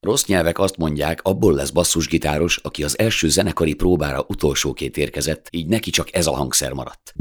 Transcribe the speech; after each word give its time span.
Rossz 0.00 0.26
nyelvek 0.26 0.58
azt 0.58 0.76
mondják, 0.76 1.20
abból 1.22 1.54
lesz 1.54 1.70
basszusgitáros, 1.70 2.56
aki 2.56 2.84
az 2.84 2.98
első 2.98 3.28
zenekari 3.28 3.74
próbára 3.74 4.24
utolsóként 4.28 4.96
érkezett, 4.96 5.48
így 5.50 5.66
neki 5.66 5.90
csak 5.90 6.14
ez 6.14 6.26
a 6.26 6.34
hangszer 6.34 6.72
maradt. 6.72 7.14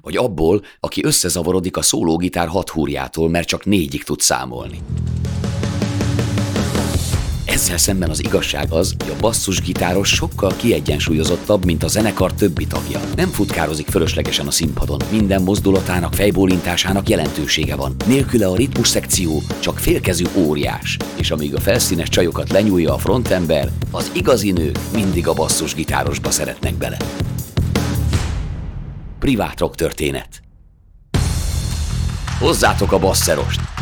Vagy 0.00 0.16
abból, 0.16 0.62
aki 0.80 1.04
összezavarodik 1.04 1.76
a 1.76 1.82
szólógitár 1.82 2.48
hat 2.48 2.70
húrjától, 2.70 3.28
mert 3.28 3.48
csak 3.48 3.64
négyig 3.64 4.04
tud 4.04 4.20
számolni. 4.20 4.78
Ezzel 7.58 7.78
szemben 7.78 8.10
az 8.10 8.24
igazság 8.24 8.72
az, 8.72 8.94
hogy 8.98 9.14
a 9.16 9.20
basszusgitáros 9.20 10.08
sokkal 10.08 10.52
kiegyensúlyozottabb, 10.56 11.64
mint 11.64 11.82
a 11.82 11.88
zenekar 11.88 12.32
többi 12.32 12.66
tagja. 12.66 13.00
Nem 13.16 13.28
futkározik 13.28 13.88
fölöslegesen 13.88 14.46
a 14.46 14.50
színpadon, 14.50 15.00
minden 15.10 15.42
mozdulatának, 15.42 16.14
fejbólintásának 16.14 17.08
jelentősége 17.08 17.76
van. 17.76 17.94
Nélküle 18.06 18.46
a 18.46 18.56
ritmus 18.56 18.88
szekció 18.88 19.42
csak 19.60 19.78
félkezű 19.78 20.24
óriás, 20.34 20.96
és 21.16 21.30
amíg 21.30 21.54
a 21.54 21.60
felszínes 21.60 22.08
csajokat 22.08 22.50
lenyúlja 22.50 22.94
a 22.94 22.98
frontember, 22.98 23.70
az 23.90 24.10
igazi 24.14 24.50
nők 24.50 24.78
mindig 24.92 25.28
a 25.28 25.32
basszusgitárosba 25.32 26.30
szeretnek 26.30 26.74
bele. 26.74 26.96
Privát 29.18 29.60
rock 29.60 29.74
történet. 29.74 30.42
Hozzátok 32.38 32.92
a 32.92 32.98
basszerost! 32.98 33.77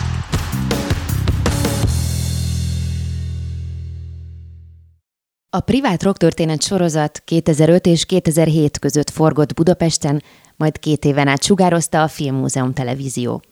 A 5.57 5.61
privát 5.61 6.03
rocktörténet 6.03 6.63
sorozat 6.63 7.23
2005 7.25 7.87
és 7.87 8.05
2007 8.05 8.79
között 8.79 9.11
forgott 9.11 9.55
Budapesten, 9.55 10.23
majd 10.57 10.79
két 10.79 11.05
éven 11.05 11.29
át 11.29 11.43
sugározta 11.43 12.03
a 12.03 12.09
Filmmúzeum 12.09 12.73
televízió. 12.73 13.43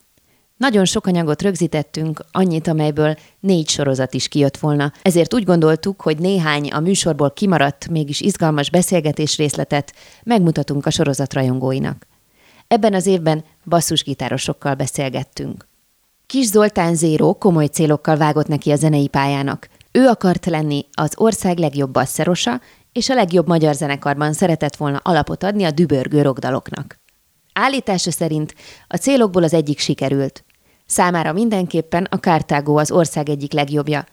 Nagyon 0.57 0.85
sok 0.85 1.07
anyagot 1.07 1.43
rögzítettünk, 1.43 2.25
annyit, 2.33 2.67
amelyből 2.67 3.17
négy 3.41 3.69
sorozat 3.69 4.15
is 4.15 4.29
kijött 4.29 4.57
volna, 4.57 4.93
ezért 5.03 5.35
úgy 5.35 5.45
gondoltuk, 5.45 6.01
hogy 6.01 6.19
néhány 6.19 6.71
a 6.71 6.81
műsorból 6.81 7.31
kimaradt, 7.31 7.89
mégis 7.89 8.21
izgalmas 8.21 8.71
beszélgetés 8.71 9.37
részletet 9.37 9.95
megmutatunk 10.23 10.87
a 10.87 10.91
sorozat 10.91 11.35
rajongóinak. 11.35 12.07
Ebben 12.69 12.95
az 12.95 13.07
évben 13.07 13.45
basszusgitárosokkal 13.65 14.75
beszélgettünk. 14.75 15.67
Kis 16.27 16.47
Zoltán 16.47 16.95
Zéró 16.95 17.35
komoly 17.35 17.67
célokkal 17.67 18.17
vágott 18.17 18.49
neki 18.49 18.71
a 18.71 18.77
zenei 18.77 19.09
pályának. 19.09 19.69
Ő 19.99 20.07
akart 20.07 20.47
lenni 20.47 20.87
az 20.93 21.13
ország 21.17 21.59
legjobb 21.59 21.91
basszerosa, 21.91 22.61
és 22.93 23.09
a 23.09 23.15
legjobb 23.15 23.47
magyar 23.47 23.75
zenekarban 23.75 24.33
szeretett 24.33 24.77
volna 24.77 25.01
alapot 25.03 25.43
adni 25.43 25.65
a 25.65 25.71
dübörgő 25.71 26.23
rogdaloknak. 26.23 27.01
Állítása 27.53 28.11
szerint 28.11 28.55
a 28.87 28.97
célokból 28.97 29.43
az 29.43 29.55
egyik 29.55 29.79
sikerült. 29.79 30.45
Számára 30.87 31.33
mindenképpen 31.33 32.05
a 32.11 32.19
Kártágó 32.19 32.77
az 32.77 32.91
ország 32.91 33.29
egyik 33.29 33.53
legjobbja. 33.53 34.05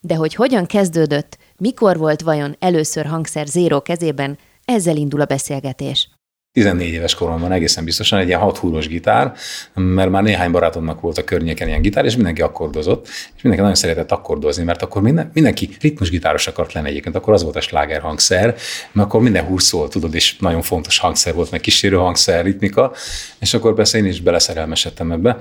De 0.00 0.14
hogy 0.14 0.34
hogyan 0.34 0.66
kezdődött, 0.66 1.38
mikor 1.56 1.98
volt 1.98 2.20
vajon 2.20 2.56
először 2.58 3.06
hangszer 3.06 3.46
Zéró 3.46 3.82
kezében, 3.82 4.38
ezzel 4.64 4.96
indul 4.96 5.20
a 5.20 5.24
beszélgetés. 5.24 6.17
14 6.52 6.92
éves 6.92 7.14
koromban 7.14 7.52
egészen 7.52 7.84
biztosan 7.84 8.18
egy 8.18 8.26
ilyen 8.26 8.40
hat 8.40 8.58
húros 8.58 8.88
gitár, 8.88 9.32
mert 9.74 10.10
már 10.10 10.22
néhány 10.22 10.50
barátomnak 10.50 11.00
volt 11.00 11.18
a 11.18 11.24
környéken 11.24 11.68
ilyen 11.68 11.82
gitár, 11.82 12.04
és 12.04 12.14
mindenki 12.14 12.42
akkordozott, 12.42 13.06
és 13.08 13.42
mindenki 13.42 13.60
nagyon 13.60 13.74
szeretett 13.74 14.12
akkordozni, 14.12 14.64
mert 14.64 14.82
akkor 14.82 15.02
minden, 15.02 15.30
mindenki 15.34 15.68
ritmusgitáros 15.80 16.46
akart 16.46 16.72
lenni 16.72 16.88
egyébként, 16.88 17.14
akkor 17.16 17.32
az 17.32 17.42
volt 17.42 17.56
a 17.56 17.60
sláger 17.60 18.00
hangszer, 18.00 18.54
mert 18.92 19.08
akkor 19.08 19.20
minden 19.20 19.44
húr 19.44 19.62
tudod, 19.88 20.14
és 20.14 20.36
nagyon 20.38 20.62
fontos 20.62 20.98
hangszer 20.98 21.34
volt, 21.34 21.50
meg 21.50 21.60
kísérő 21.60 21.96
hangszer, 21.96 22.44
ritmika, 22.44 22.92
és 23.38 23.54
akkor 23.54 23.74
persze 23.74 23.98
én 23.98 24.04
is 24.04 24.20
beleszerelmesedtem 24.20 25.12
ebbe. 25.12 25.36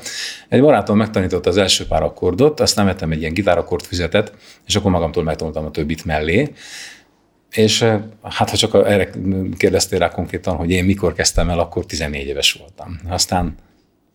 Egy 0.49 0.61
barátom 0.61 0.97
megtanította 0.97 1.49
az 1.49 1.57
első 1.57 1.85
pár 1.85 2.03
akkordot, 2.03 2.59
aztán 2.59 2.85
vettem 2.85 3.11
egy 3.11 3.19
ilyen 3.19 3.33
gitárakkord 3.33 3.83
füzetet, 3.83 4.33
és 4.67 4.75
akkor 4.75 4.91
magamtól 4.91 5.23
megtanultam 5.23 5.65
a 5.65 5.71
többit 5.71 6.05
mellé, 6.05 6.53
és 7.51 7.81
hát 8.23 8.49
ha 8.49 8.57
csak 8.57 8.73
erre 8.73 9.09
kérdeztél 9.57 9.99
rá 9.99 10.09
konkrétan, 10.09 10.55
hogy 10.55 10.69
én 10.69 10.83
mikor 10.83 11.13
kezdtem 11.13 11.49
el, 11.49 11.59
akkor 11.59 11.85
14 11.85 12.27
éves 12.27 12.51
voltam. 12.51 12.99
Aztán 13.09 13.55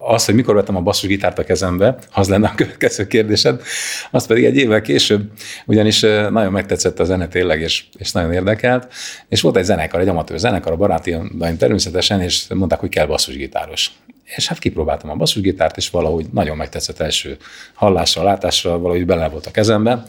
az, 0.04 0.24
hogy 0.24 0.34
mikor 0.34 0.54
vettem 0.54 0.76
a 0.76 0.80
basszusgitárt 0.80 1.38
a 1.38 1.44
kezembe, 1.44 1.98
az 2.12 2.28
lenne 2.28 2.48
a 2.48 2.54
következő 2.54 3.06
kérdésed, 3.06 3.62
az 4.10 4.26
pedig 4.26 4.44
egy 4.44 4.56
évvel 4.56 4.80
később, 4.80 5.30
ugyanis 5.66 6.00
nagyon 6.00 6.52
megtetszett 6.52 7.00
a 7.00 7.04
zene 7.04 7.28
tényleg, 7.28 7.60
és, 7.60 7.84
és 7.98 8.12
nagyon 8.12 8.32
érdekelt, 8.32 8.92
és 9.28 9.40
volt 9.40 9.56
egy 9.56 9.64
zenekar, 9.64 10.00
egy 10.00 10.08
amatőr 10.08 10.38
zenekar, 10.38 10.72
a 10.72 10.76
baráti 10.76 11.16
természetesen, 11.58 12.20
és 12.20 12.46
mondták, 12.48 12.80
hogy 12.80 12.88
kell 12.88 13.06
basszusgitáros. 13.06 13.90
És 14.36 14.48
hát 14.48 14.58
kipróbáltam 14.58 15.10
a 15.10 15.14
basszusgitárt, 15.14 15.76
és 15.76 15.90
valahogy 15.90 16.26
nagyon 16.32 16.56
megtetszett 16.56 17.00
első 17.00 17.36
hallásra, 17.74 18.22
látásra, 18.22 18.78
valahogy 18.78 19.06
bele 19.06 19.28
volt 19.28 19.46
a 19.46 19.50
kezembe, 19.50 20.02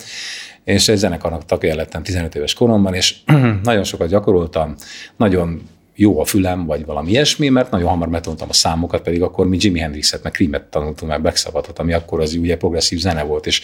és 0.63 0.87
egy 0.87 0.97
zenekarnak 0.97 1.45
tagja 1.45 1.75
lettem 1.75 2.03
15 2.03 2.35
éves 2.35 2.53
koromban, 2.53 2.93
és 2.93 3.15
nagyon 3.63 3.83
sokat 3.83 4.07
gyakoroltam, 4.07 4.75
nagyon 5.17 5.61
jó 5.95 6.19
a 6.19 6.25
fülem, 6.25 6.65
vagy 6.65 6.85
valami 6.85 7.09
ilyesmi, 7.09 7.49
mert 7.49 7.71
nagyon 7.71 7.89
hamar 7.89 8.07
megtanultam 8.07 8.47
a 8.49 8.53
számokat, 8.53 9.01
pedig 9.01 9.21
akkor 9.21 9.47
mi 9.47 9.57
Jimi 9.59 9.79
Hendrixet, 9.79 10.23
meg 10.23 10.31
Creamet 10.31 10.63
tanultunk, 10.63 11.11
meg 11.11 11.21
Black 11.21 11.37
Sabbathot, 11.37 11.79
ami 11.79 11.93
akkor 11.93 12.19
az 12.19 12.33
ugye 12.33 12.57
progresszív 12.57 12.99
zene 12.99 13.23
volt, 13.23 13.45
és 13.45 13.61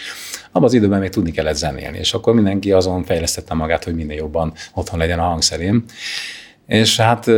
abban 0.51 0.67
az 0.67 0.73
időben 0.73 0.99
még 0.99 1.09
tudni 1.09 1.31
kellett 1.31 1.55
zenélni, 1.55 1.97
és 1.97 2.13
akkor 2.13 2.33
mindenki 2.33 2.71
azon 2.71 3.03
fejlesztette 3.03 3.53
magát, 3.53 3.83
hogy 3.83 3.95
minél 3.95 4.17
jobban 4.17 4.53
otthon 4.73 4.99
legyen 4.99 5.19
a 5.19 5.23
hangszerém. 5.23 5.83
És 6.69 6.99
hát 6.99 7.31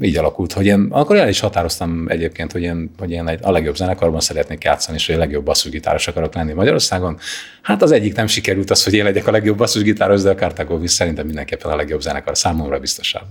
így 0.00 0.16
alakult, 0.16 0.52
hogy 0.52 0.66
én 0.66 0.86
akkor 0.90 1.16
el 1.16 1.28
is 1.28 1.40
határoztam 1.40 2.04
egyébként, 2.08 2.52
hogy 2.52 2.62
én, 2.62 2.90
hogy 2.98 3.10
én 3.10 3.38
a 3.42 3.50
legjobb 3.50 3.76
zenekarban 3.76 4.20
szeretnék 4.20 4.64
játszani, 4.64 4.96
és 4.96 5.06
hogy 5.06 5.14
a 5.14 5.18
legjobb 5.18 5.44
basszusgitáros 5.44 6.08
akarok 6.08 6.34
lenni 6.34 6.52
Magyarországon. 6.52 7.18
Hát 7.62 7.82
az 7.82 7.92
egyik 7.92 8.14
nem 8.14 8.26
sikerült 8.26 8.70
az, 8.70 8.84
hogy 8.84 8.94
én 8.94 9.04
legyek 9.04 9.26
a 9.26 9.30
legjobb 9.30 9.56
basszusgitáros, 9.56 10.22
de 10.22 10.30
a 10.30 10.34
Cartago 10.34 10.86
szerintem 10.86 11.26
mindenképpen 11.26 11.70
a 11.70 11.76
legjobb 11.76 12.00
zenekar 12.00 12.36
számomra 12.36 12.78
biztosabb. 12.78 13.26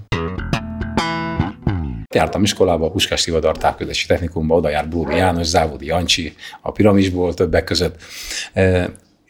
Jártam 2.15 2.43
iskolába, 2.43 2.85
a 2.85 2.91
Puskás 2.91 3.23
Tivadar 3.23 3.57
Távközlési 3.57 4.07
Technikumba, 4.07 4.55
oda 4.55 4.69
járt 4.69 4.89
Bóri 4.89 5.15
János, 5.15 5.47
Závodi 5.47 5.85
Jancsi, 5.85 6.33
a 6.61 6.71
Piramisból 6.71 7.33
többek 7.33 7.63
között 7.63 7.95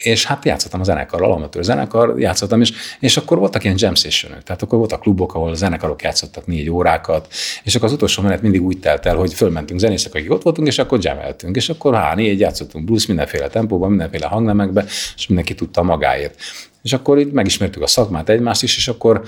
és 0.03 0.25
hát 0.25 0.45
játszottam 0.45 0.79
a 0.79 0.83
zenekarral, 0.83 1.31
amatőr 1.31 1.63
zenekar, 1.63 2.19
játszottam, 2.19 2.61
és, 2.61 2.71
és 2.99 3.17
akkor 3.17 3.37
voltak 3.37 3.63
ilyen 3.63 3.75
jam 3.79 3.95
session 3.95 4.31
tehát 4.43 4.61
akkor 4.61 4.77
voltak 4.77 4.99
klubok, 4.99 5.33
ahol 5.33 5.55
zenekarok 5.55 6.01
játszottak 6.01 6.45
négy 6.45 6.69
órákat, 6.69 7.27
és 7.63 7.75
akkor 7.75 7.87
az 7.87 7.93
utolsó 7.93 8.21
menet 8.21 8.41
mindig 8.41 8.61
úgy 8.61 8.79
telt 8.79 9.05
el, 9.05 9.15
hogy 9.15 9.33
fölmentünk 9.33 9.79
zenészek, 9.79 10.13
akik 10.13 10.31
ott 10.31 10.43
voltunk, 10.43 10.67
és 10.67 10.79
akkor 10.79 11.03
jameltünk, 11.03 11.55
és 11.55 11.69
akkor 11.69 11.95
há, 11.95 12.15
négy 12.15 12.39
játszottunk 12.39 12.85
blues 12.85 13.05
mindenféle 13.05 13.47
tempóban, 13.47 13.89
mindenféle 13.89 14.25
hangnemekbe, 14.25 14.85
és 15.15 15.27
mindenki 15.27 15.55
tudta 15.55 15.83
magáért. 15.83 16.35
És 16.81 16.93
akkor 16.93 17.19
itt 17.19 17.33
megismertük 17.33 17.81
a 17.81 17.87
szakmát 17.87 18.29
egymást 18.29 18.63
is, 18.63 18.77
és 18.77 18.87
akkor 18.87 19.23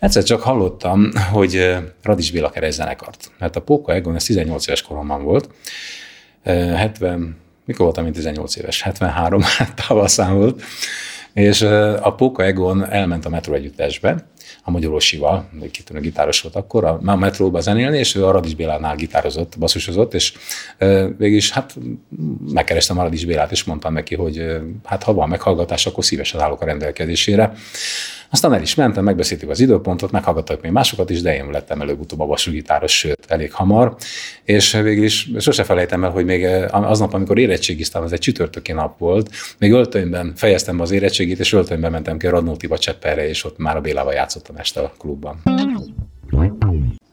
egyszer 0.00 0.22
csak 0.22 0.42
hallottam, 0.42 1.10
hogy 1.32 1.76
Radis 2.02 2.30
Béla 2.30 2.50
keres 2.50 2.74
zenekart. 2.74 3.30
Mert 3.38 3.56
a 3.56 3.60
Póka 3.60 3.92
Egon, 3.92 4.14
ez 4.14 4.24
18 4.24 4.66
éves 4.66 4.82
koromban 4.82 5.24
volt, 5.24 5.48
70, 6.44 7.36
mikor 7.70 7.84
voltam 7.84 8.06
én 8.06 8.12
18 8.12 8.56
éves? 8.56 8.82
73 8.82 9.42
tavaszán 9.86 10.36
volt, 10.36 10.62
és 11.32 11.62
a 12.00 12.14
Póka 12.14 12.44
Egon 12.44 12.90
elment 12.90 13.24
a 13.24 13.28
Metro 13.28 13.54
együttesbe, 13.54 14.26
a 14.62 14.70
Magyarosival, 14.70 15.50
kitűnő 15.70 16.00
gitáros 16.00 16.40
volt 16.40 16.54
akkor, 16.54 16.84
a 16.84 17.16
metróba 17.16 17.60
zenélni, 17.60 17.98
és 17.98 18.14
ő 18.14 18.26
a 18.26 18.30
Radis 18.30 18.54
Bélánál 18.54 18.96
gitározott, 18.96 19.58
basszusozott, 19.58 20.14
és 20.14 20.32
végig 21.18 21.36
is 21.36 21.50
hát 21.50 21.74
megkerestem 22.52 22.98
a 22.98 23.02
Radis 23.02 23.24
Bélát, 23.24 23.50
és 23.50 23.64
mondtam 23.64 23.92
neki, 23.92 24.14
hogy 24.14 24.60
hát 24.84 25.02
ha 25.02 25.14
van 25.14 25.28
meghallgatás, 25.28 25.86
akkor 25.86 26.04
szívesen 26.04 26.40
állok 26.40 26.60
a 26.60 26.64
rendelkezésére. 26.64 27.52
Aztán 28.30 28.54
el 28.54 28.62
is 28.62 28.74
mentem, 28.74 29.04
megbeszéltük 29.04 29.50
az 29.50 29.60
időpontot, 29.60 30.10
meghallgattak 30.10 30.62
még 30.62 30.72
másokat 30.72 31.10
is, 31.10 31.22
de 31.22 31.34
én 31.34 31.50
lettem 31.50 31.80
előbb-utóbb 31.80 32.20
a 32.20 32.26
bassúgitáros, 32.26 32.98
sőt, 32.98 33.24
elég 33.28 33.52
hamar. 33.52 33.96
És 34.44 34.72
végül 34.72 35.04
is 35.04 35.30
sose 35.38 35.64
felejtem 35.64 36.04
el, 36.04 36.10
hogy 36.10 36.24
még 36.24 36.46
aznap, 36.70 37.14
amikor 37.14 37.38
érettségiztem, 37.38 38.02
az 38.02 38.12
egy 38.12 38.18
csütörtöki 38.18 38.72
nap 38.72 38.98
volt, 38.98 39.30
még 39.58 39.72
öltönyben 39.72 40.32
fejeztem 40.36 40.76
be 40.76 40.82
az 40.82 40.90
érettségét, 40.90 41.38
és 41.38 41.52
öltönyben 41.52 41.90
mentem 41.90 42.18
ki 42.18 42.26
a 42.26 42.30
Radnótiba 42.30 42.78
Cseppelre, 42.78 43.28
és 43.28 43.44
ott 43.44 43.58
már 43.58 43.76
a 43.76 43.80
Bélával 43.80 44.12
játszottam 44.12 44.56
este 44.56 44.80
a 44.80 44.92
klubban. 44.98 45.42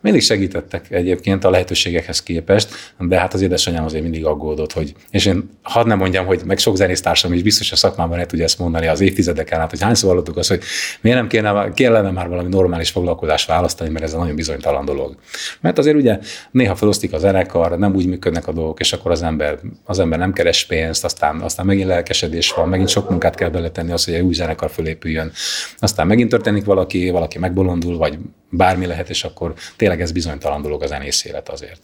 Mindig 0.07 0.25
segítettek 0.25 0.92
egyébként 0.92 1.44
a 1.44 1.50
lehetőségekhez 1.50 2.24
képest, 2.24 2.69
de 3.00 3.19
hát 3.19 3.33
az 3.33 3.42
édesanyám 3.42 3.83
azért 3.83 4.04
mindig 4.04 4.25
aggódott, 4.25 4.74
hogy, 4.74 4.94
és 5.09 5.25
én 5.25 5.50
hadd 5.62 5.88
nem 5.88 5.98
mondjam, 5.98 6.25
hogy 6.25 6.42
meg 6.45 6.57
sok 6.57 6.75
zenésztársam 6.75 7.33
is 7.33 7.42
biztos 7.42 7.71
a 7.71 7.75
szakmában 7.75 8.19
el 8.19 8.25
tudja 8.25 8.45
ezt 8.45 8.59
mondani 8.59 8.88
az 8.88 9.01
évtizedeken 9.01 9.59
át, 9.59 9.69
hogy 9.69 9.81
hányszor 9.81 10.09
hallottuk 10.09 10.38
azt, 10.38 10.50
hogy 10.50 10.62
miért 11.01 11.18
nem 11.18 11.27
kéne, 11.27 11.71
kellene 11.74 12.12
már 12.12 12.30
valami 12.30 12.50
normális 12.50 12.89
foglalkozást 12.89 13.48
választani, 13.48 13.89
mert 13.89 14.06
ez 14.06 14.13
a 14.13 14.18
nagyon 14.18 14.36
bizonytalan 14.36 14.86
dolog. 14.86 15.15
Mert 15.62 15.77
azért 15.77 15.95
ugye 15.95 16.19
néha 16.51 16.75
felosztik 16.75 17.13
a 17.13 17.18
zenekar, 17.18 17.77
nem 17.77 17.95
úgy 17.95 18.07
működnek 18.07 18.48
a 18.48 18.51
dolgok, 18.51 18.80
és 18.80 18.94
akkor 18.94 19.12
az 19.12 19.21
ember, 19.21 19.60
az 19.83 20.00
ember 20.00 20.19
nem 20.19 20.33
keres 20.33 20.65
pénzt, 20.65 21.03
aztán, 21.03 21.42
aztán 21.42 21.65
megint 21.65 21.88
lelkesedés 21.88 22.51
van, 22.51 22.69
megint 22.69 22.89
sok 22.89 23.10
munkát 23.10 23.36
kell 23.36 23.50
beletenni 23.50 23.92
az, 23.92 24.06
hogy 24.06 24.13
egy 24.13 24.21
új 24.21 24.33
zenekar 24.33 24.69
fölépüljön. 24.69 25.31
Aztán 25.80 26.07
megint 26.07 26.30
történik 26.30 26.65
valaki, 26.65 27.10
valaki 27.10 27.39
megbolondul, 27.39 27.98
vagy 27.98 28.18
bármi 28.50 28.86
lehet, 28.86 29.10
és 29.10 29.24
akkor 29.24 29.53
tényleg 29.75 29.97
ez 30.00 30.12
bizonytalan 30.12 30.62
dolog 30.62 30.84
a 30.84 30.88
zenész 30.88 31.26
élet 31.26 31.50
azért. 31.50 31.82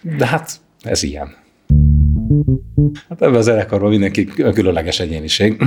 De 0.00 0.26
hát 0.26 0.60
ez 0.82 1.02
ilyen. 1.02 1.36
Hát 3.08 3.22
ebben 3.22 3.34
a 3.34 3.42
zenekarban 3.42 3.90
mindenki 3.90 4.24
különleges 4.24 5.00
egyéniség. 5.00 5.62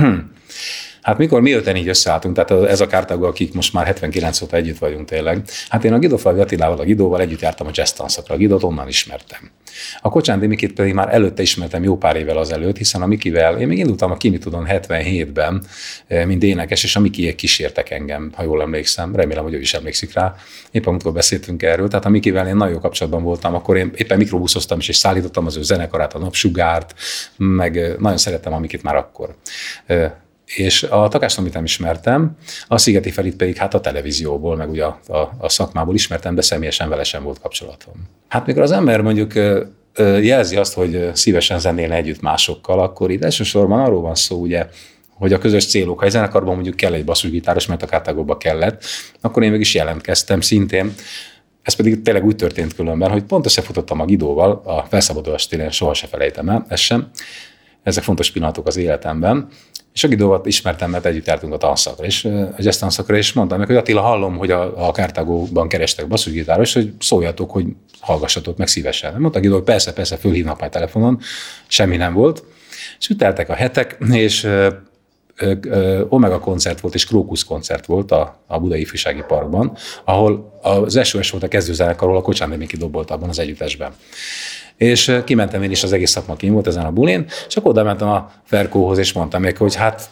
Hát 1.02 1.18
mikor 1.18 1.40
mi 1.40 1.52
öten 1.52 1.76
így 1.76 1.88
összeálltunk, 1.88 2.34
tehát 2.34 2.64
ez 2.64 2.80
a 2.80 2.86
kártágó, 2.86 3.24
akik 3.24 3.54
most 3.54 3.72
már 3.72 3.86
79 3.86 4.40
óta 4.40 4.56
együtt 4.56 4.78
vagyunk 4.78 5.08
tényleg, 5.08 5.42
hát 5.68 5.84
én 5.84 5.92
a 5.92 5.98
Guido 5.98 6.16
Falvi 6.16 6.40
Attilával, 6.40 6.78
a 6.78 6.84
Gidóval 6.84 7.20
együtt 7.20 7.40
jártam 7.40 7.66
a 7.66 7.70
jazz 7.72 7.90
tanszakra, 7.90 8.34
a 8.34 8.38
Gidót 8.38 8.62
onnan 8.62 8.88
ismertem. 8.88 9.50
A 10.00 10.08
Kocsán 10.08 10.40
Dimikit 10.40 10.72
pedig 10.72 10.94
már 10.94 11.14
előtte 11.14 11.42
ismertem 11.42 11.82
jó 11.82 11.96
pár 11.96 12.16
évvel 12.16 12.36
azelőtt, 12.36 12.76
hiszen 12.76 13.02
a 13.02 13.06
Mikivel, 13.06 13.60
én 13.60 13.66
még 13.66 13.78
indultam 13.78 14.10
a 14.10 14.16
Kimi 14.16 14.38
tudom 14.38 14.64
77-ben, 14.68 15.62
eh, 16.06 16.26
mint 16.26 16.42
énekes, 16.42 16.84
és 16.84 16.96
a 16.96 17.00
Mikiek 17.00 17.34
kísértek 17.34 17.90
engem, 17.90 18.30
ha 18.34 18.42
jól 18.42 18.62
emlékszem, 18.62 19.16
remélem, 19.16 19.42
hogy 19.42 19.54
ő 19.54 19.60
is 19.60 19.74
emlékszik 19.74 20.12
rá. 20.12 20.34
Éppen 20.70 20.88
amikor 20.88 21.12
beszéltünk 21.12 21.62
erről, 21.62 21.88
tehát 21.88 22.04
a 22.04 22.08
Mikivel 22.08 22.46
én 22.46 22.56
nagyon 22.56 22.74
jó 22.74 22.80
kapcsolatban 22.80 23.22
voltam, 23.22 23.54
akkor 23.54 23.76
én 23.76 23.90
éppen 23.96 24.18
mikrobuszoztam 24.18 24.78
is, 24.78 24.88
és 24.88 24.96
szállítottam 24.96 25.46
az 25.46 25.56
ő 25.56 25.62
zenekarát, 25.62 26.14
a 26.14 26.18
napsugárt, 26.18 26.94
meg 27.36 27.76
eh, 27.76 27.94
nagyon 27.98 28.18
szerettem 28.18 28.52
a 28.52 28.58
Mikit 28.58 28.82
már 28.82 28.96
akkor. 28.96 29.34
És 30.56 30.82
a 30.82 31.08
Takást, 31.08 31.38
amit 31.38 31.52
nem 31.52 31.64
ismertem, 31.64 32.36
a 32.66 32.78
Szigeti 32.78 33.10
Felit 33.10 33.36
pedig 33.36 33.56
hát 33.56 33.74
a 33.74 33.80
televízióból, 33.80 34.56
meg 34.56 34.70
ugye 34.70 34.84
a, 34.84 35.00
a, 35.08 35.30
a 35.38 35.48
szakmából 35.48 35.94
ismertem, 35.94 36.34
de 36.34 36.42
személyesen 36.42 36.88
vele 36.88 37.04
sem 37.04 37.22
volt 37.22 37.40
kapcsolatom. 37.40 37.94
Hát 38.28 38.46
mikor 38.46 38.62
az 38.62 38.72
ember 38.72 39.00
mondjuk 39.00 39.32
jelzi 40.20 40.56
azt, 40.56 40.74
hogy 40.74 41.10
szívesen 41.12 41.58
zenélne 41.58 41.94
együtt 41.94 42.20
másokkal, 42.20 42.80
akkor 42.80 43.10
itt 43.10 43.24
elsősorban 43.24 43.80
arról 43.80 44.00
van 44.00 44.14
szó, 44.14 44.40
ugye, 44.40 44.66
hogy 45.08 45.32
a 45.32 45.38
közös 45.38 45.66
célok, 45.66 45.98
ha 45.98 46.04
egy 46.04 46.10
zenekarban 46.10 46.54
mondjuk 46.54 46.76
kell 46.76 46.92
egy 46.92 47.04
basszusgitáros, 47.04 47.66
mert 47.66 47.82
a 47.82 47.86
kártágóba 47.86 48.36
kellett, 48.36 48.84
akkor 49.20 49.42
én 49.42 49.50
meg 49.50 49.60
is 49.60 49.74
jelentkeztem 49.74 50.40
szintén, 50.40 50.94
ez 51.62 51.74
pedig 51.74 52.02
tényleg 52.02 52.24
úgy 52.24 52.36
történt 52.36 52.74
különben, 52.74 53.10
hogy 53.10 53.22
pont 53.22 53.46
összefutottam 53.46 54.00
a 54.00 54.04
Gidóval, 54.04 54.62
a 54.64 54.82
felszabadulás 54.82 55.46
téren 55.46 55.70
soha 55.70 55.94
se 55.94 56.06
felejtem 56.06 56.48
el, 56.48 56.66
ez 56.68 56.80
sem. 56.80 57.10
Ezek 57.82 58.02
fontos 58.02 58.30
pillanatok 58.30 58.66
az 58.66 58.76
életemben. 58.76 59.48
És 59.92 60.04
a 60.04 60.08
Gidóval 60.08 60.40
ismertem, 60.44 60.90
mert 60.90 61.06
együtt 61.06 61.26
jártunk 61.26 61.52
a 61.52 61.56
tanszakra, 61.56 62.04
és 62.04 62.24
a 62.24 62.54
jazz 62.58 62.76
tanszakra, 62.76 63.16
és 63.16 63.32
mondtam 63.32 63.58
meg, 63.58 63.66
hogy 63.66 63.76
Attila, 63.76 64.00
hallom, 64.00 64.36
hogy 64.36 64.50
a, 64.50 64.88
a 64.88 64.92
Kártágóban 64.92 65.68
kerestek 65.68 66.08
basszusgitáros, 66.08 66.72
hogy 66.72 66.92
szóljatok, 67.00 67.50
hogy 67.50 67.66
hallgassatok 68.00 68.56
meg 68.56 68.68
szívesen. 68.68 69.20
Mondta 69.20 69.40
Gidó, 69.40 69.54
hogy 69.54 69.62
persze, 69.62 69.92
persze, 69.92 70.16
fölhívnak 70.16 70.60
majd 70.60 70.72
telefonon, 70.72 71.20
semmi 71.66 71.96
nem 71.96 72.12
volt. 72.12 72.44
És 72.98 73.08
üteltek 73.08 73.48
a 73.48 73.54
hetek, 73.54 73.98
és 74.10 74.48
Omega 76.08 76.38
koncert 76.38 76.80
volt 76.80 76.94
és 76.94 77.06
Krókusz 77.06 77.44
koncert 77.44 77.86
volt 77.86 78.10
a, 78.10 78.42
a 78.46 78.58
Budai 78.58 78.80
Ifjúsági 78.80 79.22
Parkban, 79.26 79.76
ahol 80.04 80.58
az 80.62 81.06
SOS 81.06 81.30
volt 81.30 81.42
a 81.42 81.48
kezdőzenekar, 81.48 82.08
ahol 82.08 82.20
a 82.20 82.22
Kocsán 82.22 82.48
Miki 82.48 82.76
dobolt 82.76 83.10
abban 83.10 83.28
az 83.28 83.38
együttesben. 83.38 83.92
És 84.80 85.20
kimentem 85.24 85.62
én 85.62 85.70
is, 85.70 85.82
az 85.82 85.92
egész 85.92 86.10
szakma 86.10 86.36
kim 86.36 86.52
volt 86.52 86.66
ezen 86.66 86.84
a 86.84 86.90
bulén, 86.90 87.24
és 87.48 87.56
akkor 87.56 87.70
oda 87.70 87.82
mentem 87.82 88.08
a 88.08 88.32
Ferkóhoz, 88.44 88.98
és 88.98 89.12
mondtam 89.12 89.42
neki, 89.42 89.56
hogy 89.56 89.74
hát 89.74 90.10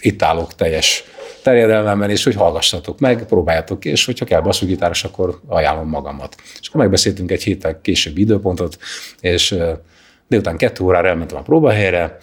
itt 0.00 0.22
állok 0.22 0.54
teljes 0.54 1.04
terjedelmemben, 1.42 2.10
és 2.10 2.24
hogy 2.24 2.34
hallgassatok 2.34 2.98
meg, 2.98 3.24
próbáljátok 3.24 3.80
ki, 3.80 3.88
és 3.88 4.04
hogyha 4.04 4.24
kell 4.24 4.40
basszusgitáros, 4.40 5.04
akkor 5.04 5.40
ajánlom 5.46 5.88
magamat. 5.88 6.36
És 6.60 6.68
akkor 6.68 6.80
megbeszéltünk 6.80 7.30
egy 7.30 7.42
héttel 7.42 7.80
később 7.80 8.18
időpontot, 8.18 8.78
és 9.20 9.56
délután 10.28 10.56
kettő 10.56 10.84
órára 10.84 11.08
elmentem 11.08 11.38
a 11.38 11.42
próbahelyre, 11.42 12.16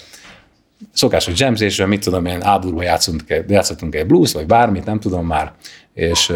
szokásos 0.93 1.39
jamzésről, 1.39 1.87
mit 1.87 2.03
tudom 2.03 2.25
én, 2.25 2.43
ádurba 2.43 2.83
játszottunk, 2.83 3.43
játszottunk 3.47 3.95
egy 3.95 4.05
blues, 4.05 4.33
vagy 4.33 4.45
bármit, 4.45 4.85
nem 4.85 4.99
tudom 4.99 5.25
már, 5.25 5.53
és 5.93 6.31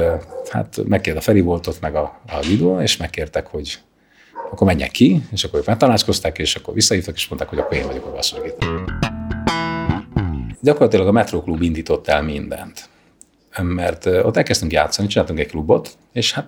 hát 0.50 0.80
megkért 0.88 1.18
a 1.18 1.22
Feri 1.22 1.42
volt 1.42 1.68
ott, 1.68 1.82
meg 1.82 1.96
a, 1.96 2.22
a 2.28 2.40
Guido, 2.42 2.82
és 2.82 2.98
megkértek, 2.98 3.48
hogy 3.48 3.80
akkor 4.52 4.68
menjek 4.68 4.92
ki, 4.92 5.22
és 5.32 5.44
akkor 5.44 5.60
ők 5.60 5.66
megtanácskozták, 5.66 6.38
és 6.38 6.56
akkor 6.56 6.74
visszahívtak, 6.74 7.16
és 7.16 7.28
mondták, 7.28 7.50
hogy 7.50 7.60
akkor 7.60 7.78
én 7.78 7.88
vagyok 7.88 8.06
a 8.06 8.12
basszusgitár. 8.12 8.70
Gyakorlatilag 10.62 11.08
a 11.08 11.12
Metro 11.12 11.42
Klub 11.42 11.62
indított 11.62 12.08
el 12.08 12.22
mindent. 12.22 12.90
Mert 13.62 14.06
ott 14.06 14.38
elkezdtünk 14.38 14.72
játszani, 14.72 15.08
csináltunk 15.08 15.40
egy 15.40 15.48
klubot, 15.48 15.98
és 16.14 16.34
hát 16.34 16.48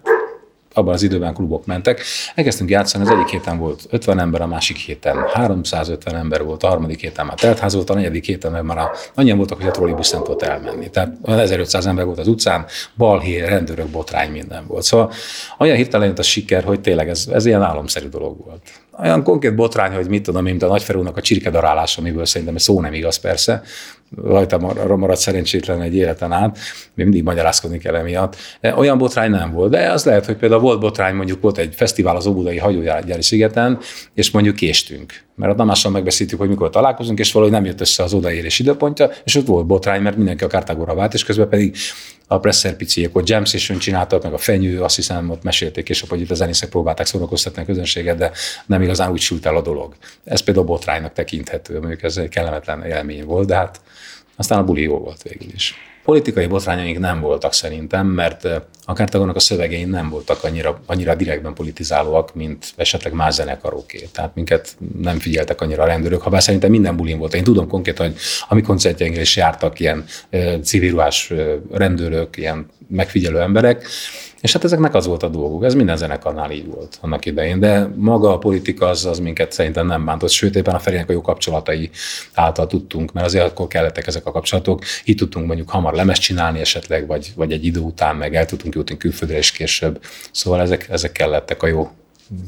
abban 0.77 0.93
az 0.93 1.03
időben 1.03 1.33
klubok 1.33 1.65
mentek. 1.65 2.01
Elkezdtünk 2.35 2.69
játszani, 2.69 3.03
az 3.03 3.09
egyik 3.09 3.27
héten 3.27 3.57
volt 3.57 3.81
50 3.89 4.19
ember, 4.19 4.41
a 4.41 4.47
másik 4.47 4.77
héten 4.77 5.15
350 5.33 6.15
ember 6.15 6.43
volt, 6.43 6.63
a 6.63 6.67
harmadik 6.67 6.99
héten 6.99 7.25
már 7.25 7.39
teltház 7.39 7.73
volt, 7.73 7.89
a 7.89 7.93
negyedik 7.93 8.25
héten 8.25 8.51
meg 8.51 8.63
már 8.63 8.89
annyian 9.15 9.37
voltak, 9.37 9.57
hogy 9.57 9.67
a 9.67 9.71
trollibusz 9.71 10.11
nem 10.11 10.23
tudott 10.23 10.41
elmenni. 10.41 10.89
Tehát 10.89 11.15
1500 11.23 11.85
ember 11.85 12.05
volt 12.05 12.19
az 12.19 12.27
utcán, 12.27 12.65
balhé, 12.97 13.45
rendőrök, 13.45 13.87
botrány, 13.87 14.31
minden 14.31 14.67
volt. 14.67 14.83
Szóval 14.83 15.11
olyan 15.57 15.75
hirtelen 15.75 16.07
jött 16.07 16.19
a 16.19 16.23
siker, 16.23 16.63
hogy 16.63 16.81
tényleg 16.81 17.09
ez, 17.09 17.27
ez 17.31 17.45
ilyen 17.45 17.61
álomszerű 17.61 18.07
dolog 18.07 18.45
volt 18.45 18.61
olyan 19.01 19.23
konkrét 19.23 19.55
botrány, 19.55 19.91
hogy 19.91 20.07
mit 20.07 20.23
tudom, 20.23 20.43
mint 20.43 20.63
a 20.63 20.67
nagyferúnak 20.67 21.17
a 21.17 21.21
csirkedarálása, 21.21 22.01
amiből 22.01 22.25
szerintem 22.25 22.57
szó 22.57 22.81
nem 22.81 22.93
igaz 22.93 23.15
persze, 23.15 23.63
rajta 24.23 24.57
maradt 24.95 25.19
szerencsétlen 25.19 25.81
egy 25.81 25.95
életen 25.95 26.31
át, 26.31 26.57
mindig 26.93 27.23
magyarázkodni 27.23 27.77
kell 27.77 27.95
emiatt. 27.95 28.35
Olyan 28.75 28.97
botrány 28.97 29.31
nem 29.31 29.51
volt, 29.51 29.71
de 29.71 29.91
az 29.91 30.05
lehet, 30.05 30.25
hogy 30.25 30.35
például 30.35 30.61
volt 30.61 30.79
botrány, 30.79 31.15
mondjuk 31.15 31.41
volt 31.41 31.57
egy 31.57 31.73
fesztivál 31.75 32.15
az 32.15 32.25
Óbudai 32.25 32.57
hajógyári 32.57 33.21
szigeten, 33.21 33.79
és 34.13 34.31
mondjuk 34.31 34.55
késtünk. 34.55 35.25
Mert 35.35 35.51
a 35.51 35.55
Tamással 35.55 35.91
megbeszéltük, 35.91 36.39
hogy 36.39 36.49
mikor 36.49 36.69
találkozunk, 36.69 37.19
és 37.19 37.31
valahogy 37.31 37.53
nem 37.53 37.65
jött 37.65 37.81
össze 37.81 38.03
az 38.03 38.13
odaérés 38.13 38.59
időpontja, 38.59 39.09
és 39.23 39.35
ott 39.35 39.47
volt 39.47 39.65
botrány, 39.65 40.01
mert 40.01 40.17
mindenki 40.17 40.43
a 40.43 40.47
Kártágóra 40.47 40.95
vált, 40.95 41.13
és 41.13 41.23
közben 41.23 41.49
pedig 41.49 41.75
a 42.27 42.39
Presser 42.39 42.75
piciek 42.75 43.15
ott 43.15 43.29
jam 43.29 43.45
session 43.45 43.77
csináltak, 43.77 44.23
meg 44.23 44.33
a 44.33 44.37
fenyő, 44.37 44.81
azt 44.81 44.95
hiszem 44.95 45.29
ott 45.29 45.43
mesélték, 45.43 45.89
és 45.89 46.03
hogy 46.09 46.21
itt 46.21 46.31
a 46.31 46.35
zenészek 46.35 46.69
próbálták 46.69 47.05
szórakoztatni 47.05 47.61
a 47.61 47.65
közönséget, 47.65 48.17
de 48.17 48.31
nem 48.65 48.81
igazán 48.87 49.11
úgy 49.11 49.19
sült 49.19 49.45
el 49.45 49.55
a 49.55 49.61
dolog. 49.61 49.95
Ez 50.23 50.41
például 50.41 50.65
botránynak 50.65 51.13
tekinthető, 51.13 51.79
mondjuk 51.79 52.03
ez 52.03 52.17
egy 52.17 52.29
kellemetlen 52.29 52.85
élmény 52.85 53.25
volt, 53.25 53.47
de 53.47 53.55
hát 53.55 53.81
aztán 54.35 54.59
a 54.59 54.63
buli 54.63 54.81
jó 54.81 54.97
volt 54.97 55.21
végül 55.21 55.53
is. 55.53 55.75
Politikai 56.03 56.45
botrányaink 56.45 56.99
nem 56.99 57.19
voltak 57.21 57.53
szerintem, 57.53 58.07
mert 58.07 58.47
a 58.85 58.93
Kártagonak 58.93 59.35
a 59.35 59.39
szövegei 59.39 59.83
nem 59.83 60.09
voltak 60.09 60.43
annyira, 60.43 60.81
annyira 60.85 61.15
direktben 61.15 61.53
politizálóak, 61.53 62.35
mint 62.35 62.73
esetleg 62.75 63.13
más 63.13 63.33
zenekaroké. 63.33 64.07
Tehát 64.11 64.35
minket 64.35 64.75
nem 65.01 65.19
figyeltek 65.19 65.61
annyira 65.61 65.83
a 65.83 65.85
rendőrök, 65.85 66.21
ha 66.21 66.29
bár 66.29 66.43
szerintem 66.43 66.69
minden 66.69 66.95
bulin 66.95 67.17
volt. 67.17 67.33
Én 67.33 67.43
tudom 67.43 67.67
konkrétan, 67.67 68.07
hogy 68.07 68.17
a 68.47 68.55
mi 68.55 68.61
koncertjeinkre 68.61 69.21
is 69.21 69.35
jártak 69.35 69.79
ilyen 69.79 70.05
civilruhás 70.63 71.33
rendőrök, 71.71 72.37
ilyen 72.37 72.65
megfigyelő 72.89 73.39
emberek, 73.39 73.87
és 74.41 74.53
hát 74.53 74.63
ezeknek 74.63 74.95
az 74.95 75.05
volt 75.05 75.23
a 75.23 75.29
dolguk, 75.29 75.63
ez 75.63 75.73
minden 75.73 75.97
zenekarnál 75.97 76.51
így 76.51 76.65
volt 76.65 76.97
annak 77.01 77.25
idején, 77.25 77.59
de 77.59 77.89
maga 77.95 78.33
a 78.33 78.37
politika 78.37 78.85
az, 78.85 79.05
az 79.05 79.19
minket 79.19 79.51
szerintem 79.51 79.87
nem 79.87 80.05
bántott, 80.05 80.29
sőt 80.29 80.55
éppen 80.55 80.75
a 80.75 80.79
Ferének 80.79 81.09
a 81.09 81.13
jó 81.13 81.21
kapcsolatai 81.21 81.89
által 82.33 82.67
tudtunk, 82.67 83.13
mert 83.13 83.25
azért 83.25 83.45
akkor 83.45 83.67
kellettek 83.67 84.07
ezek 84.07 84.25
a 84.25 84.31
kapcsolatok, 84.31 84.83
így 85.05 85.15
tudtunk 85.15 85.47
mondjuk 85.47 85.69
hamar 85.69 85.93
lemezt 85.93 86.21
csinálni 86.21 86.59
esetleg, 86.59 87.07
vagy, 87.07 87.31
vagy 87.35 87.51
egy 87.51 87.65
idő 87.65 87.79
után 87.79 88.15
meg 88.15 88.35
el 88.35 88.45
tudtunk 88.45 88.75
jutni 88.75 88.97
külföldre 88.97 89.37
is 89.37 89.51
később. 89.51 90.01
Szóval 90.31 90.61
ezek, 90.61 90.89
ezek 90.89 91.11
kellettek 91.11 91.63
a 91.63 91.67
jó 91.67 91.89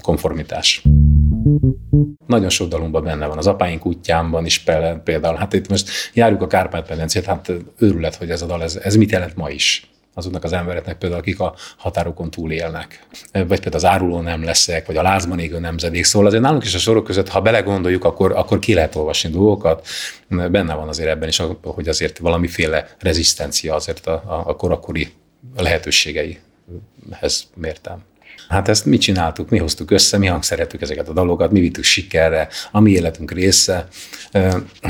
konformitás. 0.02 0.84
Nagyon 2.28 2.50
sok 2.50 2.68
dalomban 2.68 3.04
benne 3.04 3.28
van. 3.28 3.38
Az 3.38 3.48
apáink 3.48 3.86
útjámban 3.86 4.46
is 4.46 4.64
például. 5.04 5.36
Hát 5.36 5.54
itt 5.54 5.70
most 5.70 5.90
járjuk 6.14 6.42
a 6.42 6.48
Kárpát-medencét, 6.48 7.26
hát 7.26 7.52
őrület, 7.78 8.16
hogy 8.16 8.30
ez 8.30 8.42
a 8.42 8.46
dal, 8.46 8.64
ez, 8.64 8.76
ez 8.76 8.96
mit 8.96 9.12
jelent 9.12 9.36
ma 9.36 9.50
is 9.50 9.90
azoknak 10.20 10.44
az 10.44 10.54
embereknek 10.54 10.98
például, 10.98 11.22
akik 11.22 11.40
a 11.40 11.56
határokon 11.78 12.32
túl 12.32 12.52
élnek. 12.52 13.06
Vagy 13.32 13.60
például 13.60 13.76
az 13.76 13.86
áruló 13.86 14.22
nem 14.22 14.44
leszek, 14.44 14.86
vagy 14.86 14.98
a 14.98 15.02
lázban 15.02 15.40
égő 15.40 15.60
nemzedék. 15.60 16.04
Szóval 16.04 16.28
azért 16.28 16.44
nálunk 16.44 16.64
is 16.64 16.76
a 16.76 16.78
sorok 16.78 17.04
között, 17.04 17.30
ha 17.30 17.42
belegondoljuk, 17.42 18.06
akkor, 18.06 18.32
akkor 18.32 18.60
ki 18.60 18.74
lehet 18.74 18.96
olvasni 18.96 19.30
dolgokat. 19.30 19.88
Benne 20.28 20.74
van 20.74 20.88
azért 20.88 21.10
ebben 21.10 21.28
is, 21.28 21.42
hogy 21.62 21.88
azért 21.88 22.18
valamiféle 22.18 22.96
rezisztencia 23.00 23.76
azért 23.76 24.08
a, 24.08 24.14
a, 24.14 24.44
a 24.50 24.56
korakori 24.56 25.12
lehetőségeihez 25.56 27.48
mértem. 27.56 28.09
Hát 28.50 28.68
ezt 28.68 28.86
mi 28.86 28.98
csináltuk, 28.98 29.50
mi 29.50 29.58
hoztuk 29.58 29.92
össze, 29.92 30.18
mi 30.18 30.26
hangszerettük 30.26 30.82
ezeket 30.82 31.10
a 31.10 31.14
dalokat, 31.14 31.52
mi 31.52 31.60
vittük 31.60 31.84
sikerre, 31.84 32.48
a 32.72 32.80
mi 32.80 32.92
életünk 32.92 33.32
része. 33.32 33.88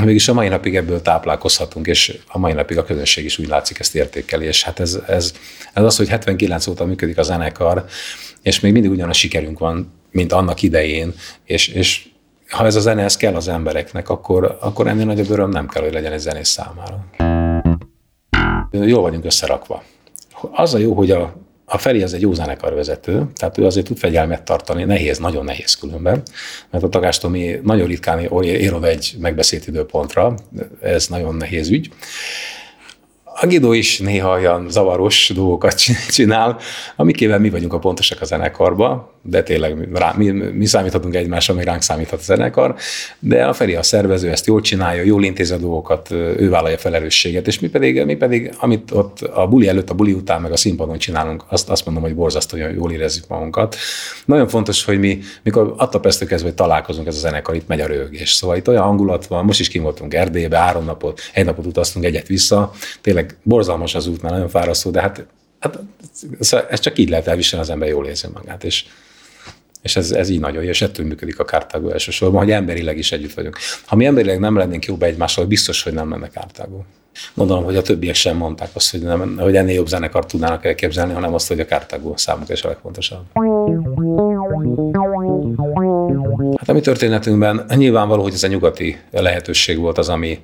Mégis 0.04 0.28
a 0.28 0.32
mai 0.32 0.48
napig 0.48 0.76
ebből 0.76 1.02
táplálkozhatunk, 1.02 1.86
és 1.86 2.18
a 2.26 2.38
mai 2.38 2.52
napig 2.52 2.78
a 2.78 2.84
közönség 2.84 3.24
is 3.24 3.38
úgy 3.38 3.48
látszik 3.48 3.78
ezt 3.78 3.94
értékeli, 3.94 4.46
és 4.46 4.64
hát 4.64 4.80
ez, 4.80 4.98
ez, 5.06 5.32
ez 5.72 5.84
az, 5.84 5.96
hogy 5.96 6.08
79 6.08 6.66
óta 6.66 6.84
működik 6.84 7.18
a 7.18 7.22
zenekar, 7.22 7.84
és 8.42 8.60
még 8.60 8.72
mindig 8.72 8.90
ugyanaz 8.90 9.16
sikerünk 9.16 9.58
van, 9.58 9.92
mint 10.10 10.32
annak 10.32 10.62
idején, 10.62 11.14
és, 11.44 11.68
és 11.68 12.08
ha 12.48 12.66
ez 12.66 12.76
a 12.76 12.80
zene 12.80 13.02
ez 13.02 13.16
kell 13.16 13.34
az 13.34 13.48
embereknek, 13.48 14.08
akkor, 14.08 14.58
akkor 14.60 14.86
ennél 14.86 15.04
nagyobb 15.04 15.30
öröm 15.30 15.50
nem 15.50 15.68
kell, 15.68 15.82
hogy 15.82 15.92
legyen 15.92 16.12
egy 16.12 16.18
zenész 16.18 16.48
számára. 16.48 17.06
Jól 18.70 19.02
vagyunk 19.02 19.24
összerakva. 19.24 19.82
Az 20.52 20.74
a 20.74 20.78
jó, 20.78 20.94
hogy 20.94 21.10
a 21.10 21.48
a 21.72 21.78
Feri 21.78 22.02
az 22.02 22.14
egy 22.14 22.20
jó 22.20 22.32
zenekarvezető, 22.32 23.26
tehát 23.34 23.58
ő 23.58 23.64
azért 23.64 23.86
tud 23.86 23.98
fegyelmet 23.98 24.42
tartani, 24.42 24.84
nehéz, 24.84 25.18
nagyon 25.18 25.44
nehéz 25.44 25.74
különben, 25.74 26.22
mert 26.70 26.84
a 26.84 26.88
tagástomi 26.88 27.60
nagyon 27.62 27.86
ritkán 27.86 28.20
ér 28.42 28.74
oda 28.74 28.86
egy 28.86 29.14
megbeszélt 29.18 29.66
időpontra, 29.66 30.34
ez 30.80 31.06
nagyon 31.06 31.34
nehéz 31.34 31.68
ügy. 31.68 31.90
A 33.42 33.46
Gidó 33.46 33.72
is 33.72 33.98
néha 33.98 34.38
olyan 34.38 34.70
zavaros 34.70 35.32
dolgokat 35.34 35.80
csinál, 36.16 36.58
amikével 36.96 37.38
mi 37.38 37.50
vagyunk 37.50 37.72
a 37.72 37.78
pontosak 37.78 38.20
a 38.20 38.24
zenekarba, 38.24 39.12
de 39.22 39.42
tényleg 39.42 39.88
rá, 39.92 40.14
mi, 40.16 40.30
mi 40.30 40.66
számíthatunk 40.66 41.14
egymásra, 41.14 41.54
még 41.54 41.64
ránk 41.64 41.82
számíthat 41.82 42.18
a 42.18 42.22
zenekar, 42.22 42.74
de 43.18 43.44
a 43.44 43.52
Feri 43.52 43.74
a 43.74 43.82
szervező 43.82 44.30
ezt 44.30 44.46
jól 44.46 44.60
csinálja, 44.60 45.02
jól 45.02 45.24
intéz 45.24 45.50
a 45.50 45.56
dolgokat, 45.56 46.10
ő 46.10 46.48
vállalja 46.50 46.78
felelősséget, 46.78 47.46
és 47.46 47.58
mi 47.58 47.68
pedig, 47.68 48.04
mi 48.04 48.14
pedig, 48.14 48.52
amit 48.58 48.90
ott 48.90 49.20
a 49.20 49.46
buli 49.46 49.68
előtt, 49.68 49.90
a 49.90 49.94
buli 49.94 50.12
után, 50.12 50.40
meg 50.40 50.52
a 50.52 50.56
színpadon 50.56 50.98
csinálunk, 50.98 51.44
azt, 51.48 51.68
azt 51.68 51.84
mondom, 51.84 52.02
hogy 52.02 52.14
borzasztóan 52.14 52.72
jól 52.74 52.92
érezzük 52.92 53.28
magunkat. 53.28 53.76
Nagyon 54.24 54.48
fontos, 54.48 54.84
hogy 54.84 54.98
mi, 54.98 55.18
mikor 55.42 55.74
attól 55.76 56.00
persze 56.00 56.26
kezdve, 56.26 56.48
hogy 56.48 56.56
találkozunk 56.56 57.06
ez 57.06 57.16
a 57.16 57.18
zenekar, 57.18 57.54
itt 57.54 57.68
megy 57.68 57.80
a 57.80 57.86
rögés. 57.86 58.32
Szóval 58.32 58.56
itt 58.56 58.68
olyan 58.68 58.82
hangulat 58.82 59.26
van, 59.26 59.44
most 59.44 59.60
is 59.60 59.68
kim 59.68 59.82
voltunk 59.82 60.14
Erdélybe, 60.14 60.58
három 60.58 60.84
napot, 60.84 61.20
egy 61.32 61.44
napot 61.44 61.66
utaztunk 61.66 62.04
egyet 62.04 62.26
vissza, 62.26 62.72
tényleg 63.00 63.29
borzalmas 63.42 63.94
az 63.94 64.06
út, 64.06 64.22
már 64.22 64.32
nagyon 64.32 64.48
fárasztó, 64.48 64.90
de 64.90 65.00
hát, 65.00 65.26
hát 65.58 65.78
ez 66.70 66.80
csak 66.80 66.98
így 66.98 67.08
lehet 67.08 67.26
elviselni, 67.26 67.64
az 67.64 67.70
ember 67.70 67.88
jól 67.88 68.06
érzi 68.06 68.26
magát, 68.32 68.64
és 68.64 68.84
és 69.82 69.96
ez, 69.96 70.10
ez 70.10 70.28
így 70.28 70.40
nagyon 70.40 70.62
jó, 70.62 70.68
és 70.68 70.82
ettől 70.82 71.06
működik 71.06 71.38
a 71.38 71.44
kártágó 71.44 71.90
elsősorban, 71.90 72.40
hogy 72.40 72.50
emberileg 72.50 72.98
is 72.98 73.12
együtt 73.12 73.32
vagyunk. 73.32 73.58
Ha 73.86 73.96
mi 73.96 74.04
emberileg 74.04 74.38
nem 74.38 74.56
lennénk 74.56 74.84
jóba 74.84 75.06
egymással, 75.06 75.46
biztos, 75.46 75.82
hogy 75.82 75.92
nem 75.92 76.10
lenne 76.10 76.28
kártágó. 76.28 76.84
Gondolom, 77.34 77.64
hogy 77.64 77.76
a 77.76 77.82
többiek 77.82 78.14
sem 78.14 78.36
mondták 78.36 78.68
azt, 78.72 78.90
hogy, 78.90 79.00
nem, 79.02 79.36
hogy 79.38 79.56
ennél 79.56 79.74
jobb 79.74 79.88
zenekart 79.88 80.28
tudnának 80.28 80.64
elképzelni, 80.64 81.12
hanem 81.12 81.34
azt, 81.34 81.48
hogy 81.48 81.60
a 81.60 81.64
kártágó 81.64 82.16
számukra 82.16 82.54
is 82.54 82.62
a 82.62 82.68
legfontosabb. 82.68 83.24
Hát 86.56 86.68
a 86.68 86.72
mi 86.72 86.80
történetünkben 86.80 87.64
nyilvánvaló, 87.76 88.22
hogy 88.22 88.32
ez 88.32 88.42
a 88.42 88.46
nyugati 88.46 88.98
lehetőség 89.10 89.78
volt 89.78 89.98
az, 89.98 90.08
ami, 90.08 90.40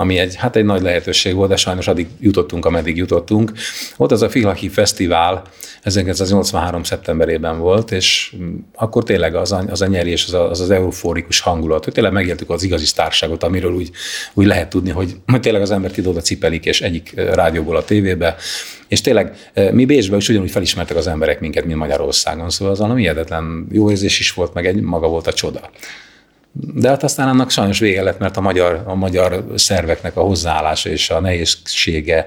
ami 0.00 0.18
egy, 0.18 0.34
hát 0.34 0.56
egy 0.56 0.64
nagy 0.64 0.82
lehetőség 0.82 1.34
volt, 1.34 1.48
de 1.48 1.56
sajnos 1.56 1.88
addig 1.88 2.06
jutottunk, 2.20 2.64
ameddig 2.64 2.96
jutottunk. 2.96 3.52
Ott 3.96 4.12
az 4.12 4.22
a 4.22 4.28
Filhaki 4.28 4.68
Fesztivál 4.68 5.42
1983. 5.82 6.82
szeptemberében 6.82 7.58
volt, 7.58 7.90
és 7.90 8.34
akkor 8.74 9.02
tényleg 9.02 9.34
az 9.34 9.52
a, 9.52 9.64
az 9.70 9.80
a 9.80 9.86
nyerés, 9.86 10.24
az, 10.26 10.34
a, 10.34 10.50
az 10.50 10.60
az 10.60 10.70
euforikus 10.70 11.40
hangulat, 11.40 11.84
hogy 11.84 11.92
tényleg 11.92 12.12
megéltük 12.12 12.50
az 12.50 12.62
igazi 12.62 12.84
sztárságot, 12.84 13.42
amiről 13.42 13.72
úgy, 13.72 13.90
úgy 14.34 14.46
lehet 14.46 14.68
tudni, 14.68 14.90
hogy, 14.90 15.16
hogy 15.26 15.40
tényleg 15.40 15.62
az 15.62 15.70
embert 15.70 15.96
ide 15.96 16.20
cipelik, 16.20 16.64
és 16.64 16.80
egyik 16.80 17.12
rádióból 17.14 17.76
a 17.76 17.84
tévébe, 17.84 18.36
és 18.88 19.00
tényleg 19.00 19.50
mi 19.72 19.84
Bécsben 19.84 20.18
is 20.18 20.28
ugyanúgy 20.28 20.50
felismertek 20.50 20.96
az 20.96 21.06
emberek 21.06 21.40
minket, 21.40 21.64
mint 21.64 21.78
Magyarországon, 21.78 22.50
szóval 22.50 22.72
az 22.72 22.80
valami 22.80 23.00
hihetetlen 23.00 23.66
jó 23.72 23.90
érzés 23.90 24.18
is 24.18 24.32
volt, 24.32 24.54
meg 24.54 24.66
egy 24.66 24.80
maga 24.80 25.08
volt 25.08 25.26
a 25.26 25.32
csoda. 25.32 25.70
De 26.52 26.88
hát 26.88 27.02
aztán 27.02 27.28
annak 27.28 27.50
sajnos 27.50 27.78
vége 27.78 28.02
lett, 28.02 28.18
mert 28.18 28.36
a 28.36 28.40
magyar, 28.40 28.82
a 28.86 28.94
magyar 28.94 29.44
szerveknek 29.54 30.16
a 30.16 30.20
hozzáállása 30.20 30.90
és 30.90 31.10
a 31.10 31.20
nehézsége. 31.20 32.26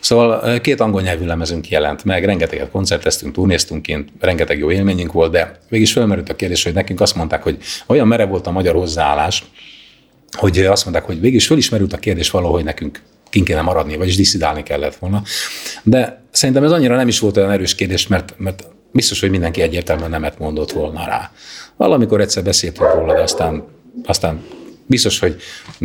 Szóval 0.00 0.60
két 0.60 0.80
angol 0.80 1.02
nyelvű 1.02 1.24
lemezünk 1.24 1.68
jelent 1.68 2.04
meg, 2.04 2.24
rengeteget 2.24 2.70
koncerteztünk, 2.70 3.34
turnéztunk 3.34 3.82
kint, 3.82 4.08
rengeteg 4.20 4.58
jó 4.58 4.70
élményünk 4.70 5.12
volt, 5.12 5.32
de 5.32 5.58
mégis 5.68 5.92
felmerült 5.92 6.28
a 6.28 6.36
kérdés, 6.36 6.64
hogy 6.64 6.74
nekünk 6.74 7.00
azt 7.00 7.14
mondták, 7.14 7.42
hogy 7.42 7.58
olyan 7.86 8.06
mere 8.06 8.24
volt 8.24 8.46
a 8.46 8.50
magyar 8.50 8.74
hozzáállás, 8.74 9.44
hogy 10.30 10.58
azt 10.58 10.84
mondták, 10.84 11.06
hogy 11.06 11.20
végig 11.20 11.34
is 11.34 11.46
fölismerült 11.46 11.92
a 11.92 11.98
kérdés 11.98 12.30
valahogy 12.30 12.64
nekünk 12.64 13.02
kint 13.30 13.46
kéne 13.46 13.62
maradni, 13.62 13.96
vagyis 13.96 14.16
diszidálni 14.16 14.62
kellett 14.62 14.96
volna. 14.96 15.22
De 15.82 16.22
szerintem 16.30 16.64
ez 16.64 16.70
annyira 16.70 16.96
nem 16.96 17.08
is 17.08 17.18
volt 17.18 17.36
olyan 17.36 17.50
erős 17.50 17.74
kérdés, 17.74 18.06
mert, 18.06 18.34
mert 18.36 18.64
biztos, 18.94 19.20
hogy 19.20 19.30
mindenki 19.30 19.60
egyértelműen 19.60 20.10
nemet 20.10 20.38
mondott 20.38 20.72
volna 20.72 21.04
rá. 21.06 21.30
Valamikor 21.76 22.20
egyszer 22.20 22.42
beszéltünk 22.42 22.94
róla, 22.94 23.14
de 23.14 23.22
aztán, 23.22 23.64
aztán 24.04 24.44
biztos, 24.86 25.18
hogy 25.18 25.36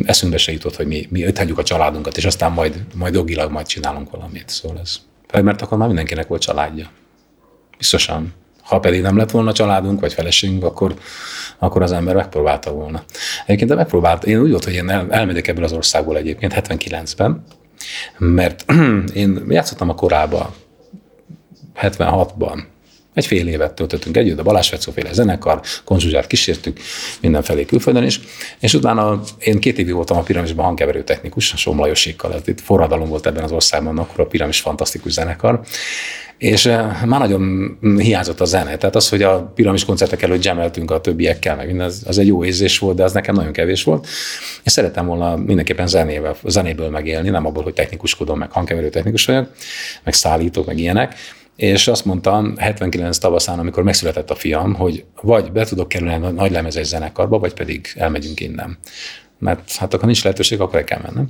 eszünkbe 0.04 0.38
se 0.38 0.52
jutott, 0.52 0.76
hogy 0.76 0.88
mi, 0.88 1.08
mi 1.10 1.32
hagyjuk 1.36 1.58
a 1.58 1.64
családunkat, 1.64 2.18
és 2.18 2.26
aztán 2.26 2.52
majd, 2.52 2.84
majd 2.96 3.14
jogilag 3.14 3.52
majd 3.52 3.66
csinálunk 3.66 4.12
valamit. 4.12 4.50
Szóval 4.50 4.80
ez, 4.80 4.96
mert 5.44 5.62
akkor 5.62 5.78
már 5.78 5.88
mindenkinek 5.88 6.28
volt 6.28 6.42
családja. 6.42 6.90
Biztosan. 7.78 8.34
Ha 8.62 8.80
pedig 8.80 9.02
nem 9.02 9.18
lett 9.18 9.32
volna 9.32 9.54
családunk, 9.54 10.00
vagy 10.00 10.14
feleségünk, 10.14 10.64
akkor, 10.64 10.94
akkor 11.58 11.82
az 11.82 11.92
ember 11.92 12.16
megpróbálta 12.16 12.72
volna. 12.72 13.04
Egyébként 13.46 13.70
de 13.70 13.76
megpróbált. 13.76 14.26
Én 14.26 14.40
úgy 14.40 14.50
volt, 14.50 14.64
hogy 14.64 14.74
én 14.74 14.90
el, 14.90 15.08
elmegyek 15.10 15.48
ebből 15.48 15.64
az 15.64 15.72
országból 15.72 16.18
egyébként 16.18 16.54
79-ben, 16.56 17.44
mert 18.18 18.66
én 19.14 19.46
játszottam 19.48 19.90
a 19.90 19.96
korábban, 19.96 20.54
76-ban, 21.82 22.64
egy 23.14 23.26
fél 23.26 23.48
évet 23.48 23.74
töltöttünk 23.74 24.18
együtt, 24.18 24.40
a 24.40 24.44
Balázs 24.44 24.74
féle 24.94 25.14
zenekar, 25.14 25.62
konzsuzsát 25.84 26.28
kísértük 26.28 26.80
mindenfelé 27.22 27.66
külföldön 27.66 28.04
is, 28.04 28.20
és 28.60 28.74
utána 28.74 29.22
én 29.40 29.60
két 29.60 29.78
évig 29.78 29.94
voltam 29.94 30.18
a 30.18 30.22
piramisban 30.22 30.66
hangkeverő 30.66 31.04
technikus, 31.04 31.54
a 31.54 31.58
Somlajosékkal, 31.58 32.34
ez 32.34 32.42
itt 32.46 32.62
forradalom 32.62 33.10
volt 33.10 33.26
ebben 33.26 33.44
az 33.44 33.52
országban, 33.52 33.98
akkor 33.98 34.20
a 34.20 34.28
piramis 34.28 34.60
fantasztikus 34.60 35.12
zenekar, 35.12 35.62
és 36.38 36.66
eh, 36.66 37.04
már 37.06 37.20
nagyon 37.20 37.78
hiányzott 37.98 38.42
a 38.42 38.46
zene. 38.46 38.78
Tehát 38.78 38.96
az, 38.96 39.10
hogy 39.10 39.24
a 39.24 39.52
piramis 39.56 39.86
koncertek 39.86 40.22
előtt 40.22 40.42
gemeltünk 40.42 40.92
a 40.92 41.02
többiekkel, 41.02 41.56
meg 41.56 41.68
minden, 41.68 41.86
az, 41.86 42.04
az 42.06 42.18
egy 42.18 42.28
jó 42.28 42.46
érzés 42.46 42.80
volt, 42.80 42.96
de 42.96 43.04
az 43.04 43.14
nekem 43.14 43.36
nagyon 43.36 43.52
kevés 43.52 43.84
volt. 43.84 44.08
És 44.64 44.72
szerettem 44.72 45.06
volna 45.06 45.36
mindenképpen 45.36 45.88
zenével, 45.88 46.36
zenéből 46.46 46.90
megélni, 46.90 47.30
nem 47.30 47.46
abból, 47.46 47.64
hogy 47.64 47.74
technikuskodom, 47.74 48.38
meg 48.38 48.52
hangkeverő 48.52 48.90
technikus 48.90 49.26
vagyok, 49.26 49.50
meg 50.04 50.14
szállítok, 50.14 50.66
meg 50.66 50.80
ilyenek 50.80 51.16
és 51.60 51.88
azt 51.88 52.06
mondtam 52.06 52.58
79 52.58 53.18
tavaszán, 53.18 53.60
amikor 53.60 53.84
megszületett 53.84 54.30
a 54.30 54.36
fiam, 54.36 54.74
hogy 54.74 55.06
vagy 55.22 55.52
be 55.52 55.66
tudok 55.66 55.88
kerülni 55.88 56.14
a 56.14 56.30
nagy 56.30 56.52
lemezes 56.52 56.88
zenekarba, 56.88 57.40
vagy 57.40 57.54
pedig 57.54 57.88
elmegyünk 57.96 58.40
innen. 58.40 58.78
Mert 59.40 59.76
hát 59.76 59.94
akkor 59.94 60.06
nincs 60.06 60.24
lehetőség, 60.24 60.60
akkor 60.60 60.80
el 60.80 60.84
kell 60.84 61.00
mennem. 61.04 61.28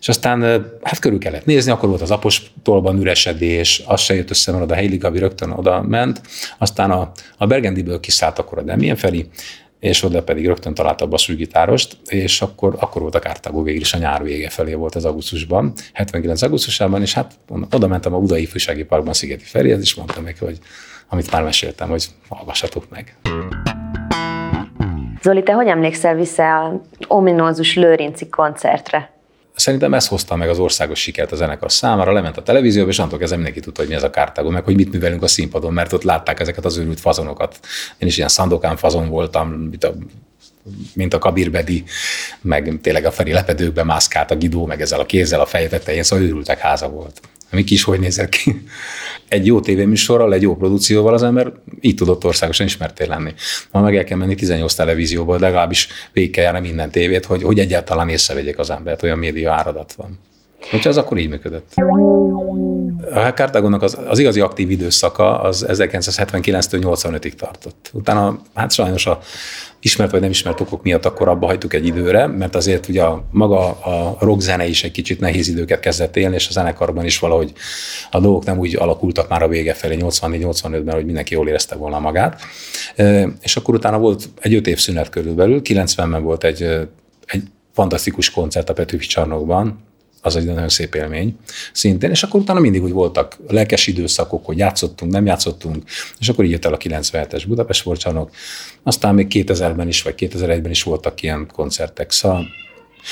És 0.00 0.08
aztán 0.08 0.42
hát 0.82 0.98
körül 0.98 1.18
kellett 1.18 1.44
nézni, 1.44 1.70
akkor 1.70 1.88
volt 1.88 2.00
az 2.00 2.10
apostolban 2.10 2.98
üresedés, 2.98 3.82
az 3.86 4.00
se 4.00 4.14
jött 4.14 4.30
össze, 4.30 4.52
mert 4.52 4.64
oda 4.64 4.74
Heili 4.74 4.96
Gabi 4.96 5.18
rögtön 5.18 5.50
oda 5.50 5.82
ment. 5.82 6.20
Aztán 6.58 6.90
a, 6.90 7.10
a 7.36 7.46
Bergendiből 7.46 8.00
kiszállt 8.00 8.38
akkor 8.38 8.58
a 8.58 8.62
Demien 8.62 8.96
Feri, 8.96 9.28
és 9.80 10.02
oda 10.02 10.22
pedig 10.22 10.46
rögtön 10.46 10.74
találta 10.74 11.04
a 11.04 11.08
basszusgitárost, 11.08 11.96
és 12.08 12.42
akkor, 12.42 12.76
akkor 12.78 13.02
volt 13.02 13.14
a 13.14 13.18
Kártágó 13.18 13.62
végül 13.62 13.80
is 13.80 13.92
a 13.92 13.98
nyár 13.98 14.22
vége 14.22 14.48
felé 14.48 14.74
volt 14.74 14.94
az 14.94 15.04
augusztusban, 15.04 15.72
79 15.92 16.42
augusztusában, 16.42 17.00
és 17.00 17.14
hát 17.14 17.34
oda 17.70 17.86
mentem 17.86 18.14
a 18.14 18.18
Budai 18.18 18.42
Ifjúsági 18.42 18.84
Parkban 18.84 19.12
Szigeti 19.12 19.44
Ferihez, 19.44 19.80
és 19.80 19.94
mondtam 19.94 20.24
neki, 20.24 20.44
hogy 20.44 20.58
amit 21.08 21.30
már 21.30 21.42
meséltem, 21.42 21.88
hogy 21.88 22.06
hallgassatok 22.28 22.84
meg. 22.88 23.16
Zoli, 25.22 25.42
te 25.42 25.52
hogy 25.52 25.66
emlékszel 25.66 26.14
vissza 26.14 26.64
a 26.64 26.82
ominózus 27.06 27.76
Lőrinci 27.76 28.28
koncertre? 28.28 29.17
Szerintem 29.58 29.94
ez 29.94 30.06
hozta 30.06 30.36
meg 30.36 30.48
az 30.48 30.58
országos 30.58 31.00
sikert 31.00 31.32
a 31.32 31.36
zenekar 31.36 31.72
számára, 31.72 32.12
lement 32.12 32.36
a 32.36 32.42
televízióba, 32.42 32.90
és 32.90 32.98
antól 32.98 33.18
kezdve 33.18 33.36
mindenki 33.36 33.60
tudta, 33.60 33.80
hogy 33.80 33.90
mi 33.90 33.96
ez 33.96 34.02
a 34.02 34.10
kártágó, 34.10 34.50
meg 34.50 34.64
hogy 34.64 34.74
mit 34.74 34.92
művelünk 34.92 35.22
a 35.22 35.26
színpadon, 35.26 35.72
mert 35.72 35.92
ott 35.92 36.02
látták 36.02 36.40
ezeket 36.40 36.64
az 36.64 36.76
őrült 36.76 37.00
fazonokat. 37.00 37.60
Én 37.98 38.08
is 38.08 38.16
ilyen 38.16 38.28
szandokán 38.28 38.76
fazon 38.76 39.08
voltam, 39.08 39.48
mint 39.48 39.84
a 39.84 39.94
mint 40.94 41.14
a 41.14 41.18
Kabirbedi, 41.18 41.84
meg 42.40 42.78
tényleg 42.82 43.04
a 43.04 43.10
Feri 43.10 43.32
lepedőkbe 43.32 43.82
mászkált 43.84 44.30
a 44.30 44.36
Gidó, 44.36 44.66
meg 44.66 44.80
ezzel 44.80 45.00
a 45.00 45.06
kézzel 45.06 45.40
a 45.40 45.46
feje 45.46 45.68
tetején, 45.68 46.02
szóval 46.02 46.24
őrültek 46.24 46.58
háza 46.58 46.88
volt. 46.88 47.20
Mi 47.50 47.64
kis 47.64 47.82
hogy 47.82 48.00
nézett 48.00 48.28
ki. 48.28 48.62
Egy 49.28 49.46
jó 49.46 49.60
tévéműsorral, 49.60 50.34
egy 50.34 50.42
jó 50.42 50.56
produkcióval 50.56 51.14
az 51.14 51.22
ember 51.22 51.52
így 51.80 51.94
tudott 51.94 52.24
országosan 52.24 52.66
ismerté 52.66 53.04
lenni. 53.04 53.32
Ma 53.72 53.80
meg 53.80 53.96
el 53.96 54.04
kell 54.04 54.18
menni 54.18 54.34
18 54.34 54.74
televízióból, 54.74 55.38
legalábbis 55.38 55.88
végig 56.12 56.30
kell 56.30 56.44
járni 56.44 56.60
minden 56.60 56.90
tévét, 56.90 57.24
hogy, 57.24 57.42
hogy 57.42 57.58
egyáltalán 57.58 58.08
észrevegyék 58.08 58.58
az 58.58 58.70
embert, 58.70 59.02
olyan 59.02 59.18
média 59.18 59.52
áradat 59.52 59.92
van. 59.92 60.18
Hogyha 60.70 60.88
az 60.88 60.96
akkor 60.96 61.18
így 61.18 61.28
működött. 61.28 61.74
A 63.14 63.32
Kártágónak 63.34 63.82
az, 63.82 63.98
az 64.06 64.18
igazi 64.18 64.40
aktív 64.40 64.70
időszaka 64.70 65.40
az 65.40 65.66
1979-től 65.68 66.80
85-ig 66.82 67.32
tartott. 67.32 67.90
Utána, 67.92 68.40
hát 68.54 68.72
sajnos 68.72 69.06
a 69.06 69.18
ismert 69.80 70.10
vagy 70.10 70.20
nem 70.20 70.30
ismert 70.30 70.60
okok 70.60 70.82
miatt 70.82 71.04
akkor 71.04 71.28
abba 71.28 71.46
hagytuk 71.46 71.74
egy 71.74 71.86
időre, 71.86 72.26
mert 72.26 72.54
azért 72.54 72.88
ugye 72.88 73.02
a, 73.02 73.24
maga 73.30 73.68
a 73.68 74.16
rock 74.20 74.40
zene 74.40 74.66
is 74.66 74.84
egy 74.84 74.90
kicsit 74.90 75.20
nehéz 75.20 75.48
időket 75.48 75.80
kezdett 75.80 76.16
élni, 76.16 76.34
és 76.34 76.48
a 76.48 76.52
zenekarban 76.52 77.04
is 77.04 77.18
valahogy 77.18 77.52
a 78.10 78.20
dolgok 78.20 78.44
nem 78.44 78.58
úgy 78.58 78.76
alakultak 78.76 79.28
már 79.28 79.42
a 79.42 79.48
vége 79.48 79.74
felé 79.74 79.96
84-85-ben, 80.00 80.94
hogy 80.94 81.04
mindenki 81.04 81.34
jól 81.34 81.48
érezte 81.48 81.74
volna 81.74 81.98
magát. 81.98 82.40
És 83.40 83.56
akkor 83.56 83.74
utána 83.74 83.98
volt 83.98 84.28
egy 84.40 84.54
öt 84.54 84.66
év 84.66 84.78
szünet 84.78 85.08
körülbelül, 85.08 85.60
90-ben 85.64 86.22
volt 86.22 86.44
egy, 86.44 86.62
egy 87.26 87.42
fantasztikus 87.72 88.30
koncert 88.30 88.70
a 88.70 88.72
Petőfi 88.72 89.06
csarnokban, 89.06 89.86
az 90.22 90.36
egy 90.36 90.44
nagyon 90.44 90.68
szép 90.68 90.94
élmény 90.94 91.36
szintén, 91.72 92.10
és 92.10 92.22
akkor 92.22 92.40
utána 92.40 92.60
mindig 92.60 92.82
úgy 92.82 92.92
voltak 92.92 93.36
lelkes 93.48 93.86
időszakok, 93.86 94.46
hogy 94.46 94.58
játszottunk, 94.58 95.12
nem 95.12 95.26
játszottunk, 95.26 95.82
és 96.18 96.28
akkor 96.28 96.44
így 96.44 96.50
jött 96.50 96.64
el 96.64 96.72
a 96.72 96.76
97-es 96.76 97.44
Budapest 97.46 97.80
Sportcsarnok, 97.80 98.30
aztán 98.82 99.14
még 99.14 99.26
2000-ben 99.30 99.88
is, 99.88 100.02
vagy 100.02 100.14
2001-ben 100.18 100.70
is 100.70 100.82
voltak 100.82 101.22
ilyen 101.22 101.48
koncertek, 101.52 102.10
szóval 102.10 102.46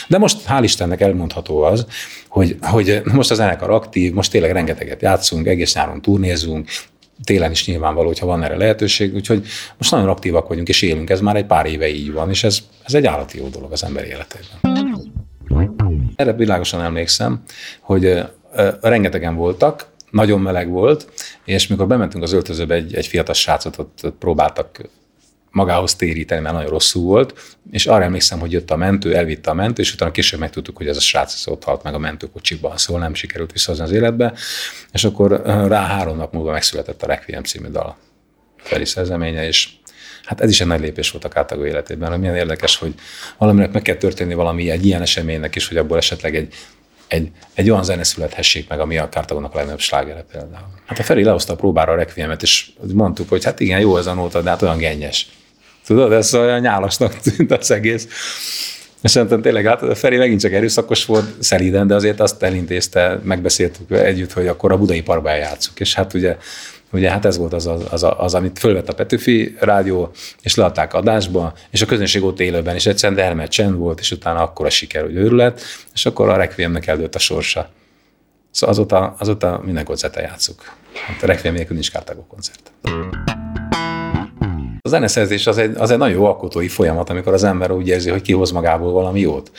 de 0.09 0.19
most 0.19 0.39
hál' 0.49 0.61
Istennek 0.63 1.01
elmondható 1.01 1.63
az, 1.63 1.87
hogy, 2.29 2.57
hogy 2.61 3.03
most 3.05 3.31
a 3.31 3.35
zenekar 3.35 3.71
aktív, 3.71 4.13
most 4.13 4.31
tényleg 4.31 4.53
rengeteget 4.53 5.03
játszunk, 5.03 5.47
egész 5.47 5.75
nyáron 5.75 6.03
turnézunk, 6.03 6.69
télen 7.25 7.51
is 7.51 7.67
nyilvánvaló, 7.67 8.07
hogyha 8.07 8.27
van 8.27 8.43
erre 8.43 8.57
lehetőség, 8.57 9.15
úgyhogy 9.15 9.47
most 9.79 9.91
nagyon 9.91 10.09
aktívak 10.09 10.49
vagyunk, 10.49 10.69
és 10.69 10.83
élünk, 10.83 11.11
ez 11.11 11.21
már 11.21 11.37
egy 11.37 11.47
pár 11.47 11.67
éve 11.67 11.89
így 11.89 12.13
van, 12.13 12.31
és 12.31 12.45
ez, 12.45 12.59
ez 12.85 12.95
egy 12.95 13.07
állati 13.07 13.39
jó 13.39 13.49
dolog 13.49 13.73
az 13.73 13.85
ember 13.85 14.05
életében. 14.05 14.76
Erre 16.17 16.33
világosan 16.33 16.83
emlékszem, 16.83 17.43
hogy 17.81 18.25
rengetegen 18.81 19.35
voltak, 19.35 19.95
nagyon 20.11 20.41
meleg 20.41 20.69
volt, 20.69 21.09
és 21.45 21.67
mikor 21.67 21.87
bementünk 21.87 22.23
az 22.23 22.33
öltözőbe, 22.33 22.75
egy, 22.75 22.95
egy 22.95 23.07
fiatal 23.07 23.35
srácot 23.35 23.79
ott, 23.79 24.13
próbáltak 24.19 24.81
magához 25.51 25.95
téríteni, 25.95 26.41
mert 26.41 26.55
nagyon 26.55 26.71
rosszul 26.71 27.03
volt, 27.03 27.57
és 27.71 27.87
arra 27.87 28.05
emlékszem, 28.05 28.39
hogy 28.39 28.53
jött 28.53 28.71
a 28.71 28.77
mentő, 28.77 29.15
elvitte 29.15 29.51
a 29.51 29.55
mentő, 29.55 29.83
és 29.83 29.93
utána 29.93 30.11
később 30.11 30.41
megtudtuk, 30.41 30.77
hogy 30.77 30.89
ez 30.89 30.97
a 30.97 31.01
srác 31.01 31.47
ott 31.47 31.65
halt 31.65 31.83
meg 31.83 31.95
a 31.95 31.99
mentőkocsiban, 31.99 32.77
szóval 32.77 33.03
nem 33.03 33.15
sikerült 33.15 33.53
visszahozni 33.53 33.85
az 33.85 33.93
életbe, 33.93 34.33
és 34.93 35.05
akkor 35.05 35.43
rá 35.69 35.87
három 35.87 36.17
nap 36.17 36.33
múlva 36.33 36.53
megszületett 36.53 37.03
a 37.03 37.07
Requiem 37.07 37.43
című 37.43 37.69
dal 37.69 37.97
Feri 38.57 38.85
szerzeménye, 38.85 39.47
és 39.47 39.69
hát 40.27 40.41
ez 40.41 40.51
is 40.51 40.61
egy 40.61 40.67
nagy 40.67 40.81
lépés 40.81 41.11
volt 41.11 41.25
a 41.25 41.29
Kártágó 41.29 41.65
életében, 41.67 42.11
hogy 42.11 42.19
milyen 42.19 42.37
érdekes, 42.37 42.77
hogy 42.77 42.95
valaminek 43.39 43.73
meg 43.73 43.83
kell 43.83 43.97
történni 43.97 44.35
valami 44.35 44.71
egy 44.71 44.87
ilyen 44.87 45.03
eseménynek 45.03 45.55
is, 45.55 45.69
hogy 45.69 45.77
abból 45.77 45.97
esetleg 45.97 46.37
egy 46.37 46.55
egy, 47.09 47.31
egy 47.55 47.71
olyan 47.71 47.85
zene 47.85 48.05
születhessék 48.05 48.69
meg, 48.69 48.81
ami 48.81 48.99
a 48.99 49.09
Kártagónak 49.09 49.53
a 49.53 49.57
legnagyobb 49.57 49.81
slágere 49.81 50.25
például. 50.33 50.69
Hát 50.87 50.99
a 50.99 51.03
Feri 51.03 51.23
lehozta 51.23 51.53
a 51.53 51.57
próbára 51.57 51.93
a 51.93 51.97
Requiemet, 51.97 52.43
és 52.43 52.71
mondtuk, 52.93 53.29
hogy 53.29 53.45
hát 53.45 53.61
igen, 53.61 53.81
jó 53.81 53.97
ez 53.97 54.07
a 54.07 54.15
nóta, 54.15 54.43
de 54.43 54.51
hát 54.51 54.63
olyan 54.63 54.79
gennyes. 54.79 55.29
Tudod, 55.87 56.13
ez 56.13 56.35
olyan 56.35 56.61
nyálasnak 56.61 57.19
tűnt 57.19 57.53
az 57.53 57.71
egész. 57.71 58.09
És 59.03 59.11
szerintem 59.11 59.43
tényleg, 59.43 59.67
hát 59.67 59.83
a 59.83 59.95
Feri 59.95 60.17
megint 60.17 60.41
csak 60.41 60.53
erőszakos 60.53 61.05
volt, 61.05 61.43
szelíden, 61.43 61.87
de 61.87 61.95
azért 61.95 62.21
azt 62.21 62.43
elintézte, 62.43 63.21
megbeszéltük 63.23 63.91
együtt, 63.91 64.33
hogy 64.33 64.47
akkor 64.47 64.73
a 64.73 64.79
budai 64.79 65.03
parkban 65.03 65.37
játszuk. 65.37 65.81
És 65.81 65.95
hát 65.95 66.15
ugye 66.15 66.37
Ugye 66.93 67.11
hát 67.11 67.25
ez 67.25 67.37
volt 67.37 67.53
az, 67.53 67.67
az, 67.67 67.83
az, 67.91 68.07
az 68.17 68.35
amit 68.35 68.59
fölvett 68.59 68.89
a 68.89 68.95
Petőfi 68.95 69.57
rádió, 69.61 70.11
és 70.43 70.55
leadták 70.55 70.95
adásba, 70.95 71.53
és 71.71 71.83
a 71.83 71.87
közönség 71.87 72.25
ott 72.25 72.41
élőben, 72.41 72.75
és 72.75 72.87
egyszerűen 72.87 73.19
dermed 73.19 73.49
csend 73.49 73.77
volt, 73.77 74.01
és 74.01 74.11
utána 74.11 74.43
akkor 74.43 74.67
a 74.67 74.71
siker, 74.71 75.03
hogy 75.03 75.15
őrület, 75.15 75.61
és 75.95 76.07
akkor 76.07 76.29
a 76.29 76.37
Requiemnek 76.37 76.87
eldőtt 76.87 77.15
a 77.15 77.19
sorsa. 77.19 77.71
Szóval 78.51 78.75
azóta, 78.75 79.15
azóta 79.19 79.61
minden 79.65 79.85
koncerten 79.85 80.23
játszuk. 80.23 80.63
Hát 81.07 81.23
a 81.23 81.27
Requiem 81.27 81.55
nélkül 81.55 81.75
nincs 81.75 81.91
kártágó 81.91 82.27
koncert. 82.27 82.73
A 84.81 84.89
zeneszerzés 84.89 85.47
az 85.47 85.59
egy, 85.59 85.77
az 85.77 85.91
egy 85.91 85.99
nagyon 85.99 86.17
jó 86.17 86.25
alkotói 86.25 86.69
folyamat, 86.69 87.11
amikor 87.11 87.33
az 87.33 87.45
ember 87.45 87.71
úgy 87.71 87.89
érzi, 87.89 88.11
hogy 88.11 88.23
kihoz 88.23 88.51
magából 88.51 88.93
valami 88.93 89.21
jót. 89.21 89.51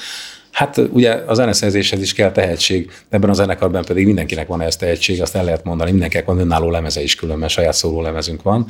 Hát 0.57 0.77
ugye 0.77 1.11
a 1.11 1.33
zeneszerzéshez 1.33 2.01
is 2.01 2.13
kell 2.13 2.31
tehetség, 2.31 2.91
ebben 3.09 3.29
a 3.29 3.33
zenekarban 3.33 3.85
pedig 3.85 4.05
mindenkinek 4.05 4.47
van 4.47 4.61
ez 4.61 4.75
tehetség, 4.75 5.21
azt 5.21 5.35
el 5.35 5.43
lehet 5.43 5.63
mondani, 5.63 5.91
mindenkinek 5.91 6.25
van 6.25 6.39
önálló 6.39 6.69
lemeze 6.69 7.01
is, 7.01 7.15
különben 7.15 7.49
saját 7.49 7.73
szóló 7.73 8.01
lemezünk 8.01 8.41
van. 8.41 8.67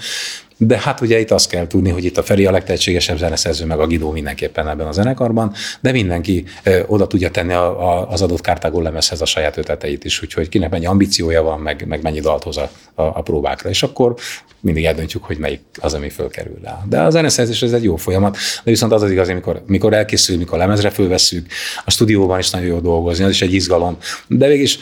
De 0.58 0.80
hát 0.80 1.02
ugye 1.02 1.20
itt 1.20 1.32
azt 1.32 1.50
kell 1.50 1.68
tudni, 1.68 1.90
hogy 1.90 2.06
itt 2.06 2.18
a 2.18 2.24
Feri 2.24 2.46
a 2.46 2.52
legtehetségesebb 2.52 3.18
zeneszerző, 3.18 3.66
meg 3.66 3.80
a 3.80 3.88
Gidó 3.88 4.12
mindenképpen 4.12 4.68
ebben 4.68 4.88
a 4.88 4.92
zenekarban, 4.92 5.54
de 5.80 5.92
mindenki 5.92 6.46
ö, 6.64 6.80
oda 6.86 7.08
tudja 7.08 7.32
tenni 7.32 7.54
a, 7.54 7.90
a, 7.90 8.10
az 8.10 8.22
adott 8.22 8.42
kártágó 8.42 8.82
lemezhez 8.82 9.22
a 9.22 9.26
saját 9.26 9.58
ötleteit 9.58 10.06
is, 10.06 10.22
úgyhogy 10.22 10.50
kinek 10.50 10.70
mennyi 10.70 10.86
ambíciója 10.86 11.42
van, 11.42 11.60
meg, 11.60 11.86
meg 11.88 12.02
mennyi 12.02 12.20
dalt 12.20 12.44
hoz 12.44 12.58
a, 12.58 12.72
a, 12.96 13.02
a 13.02 13.22
próbákra. 13.22 13.70
És 13.70 13.84
akkor 13.84 14.16
mindig 14.60 14.86
eldöntjük, 14.86 15.24
hogy 15.24 15.38
melyik 15.38 15.62
az, 15.80 15.94
ami 15.94 16.10
fölkerül 16.10 16.60
rá. 16.64 16.84
De 16.90 17.02
a 17.02 17.10
zeneszerzés 17.10 17.62
ez 17.62 17.74
egy 17.74 17.84
jó 17.84 17.96
folyamat, 17.96 18.38
de 18.64 18.72
viszont 18.72 18.92
az 18.92 19.02
az 19.02 19.12
igaz, 19.12 19.30
amikor, 19.30 19.64
mikor 19.66 19.94
elkészül, 19.94 20.38
mikor 20.38 20.58
lemezre 20.58 20.90
fölvesszük, 20.90 21.48
a 21.86 21.92
stúdióban 21.92 22.40
is 22.40 22.50
nagyon 22.50 22.68
jó 22.68 22.80
dolgozni, 22.80 23.24
az 23.24 23.30
is 23.30 23.42
egy 23.42 23.54
izgalom. 23.54 23.98
De 24.28 24.48
végig 24.48 24.62
is 24.62 24.80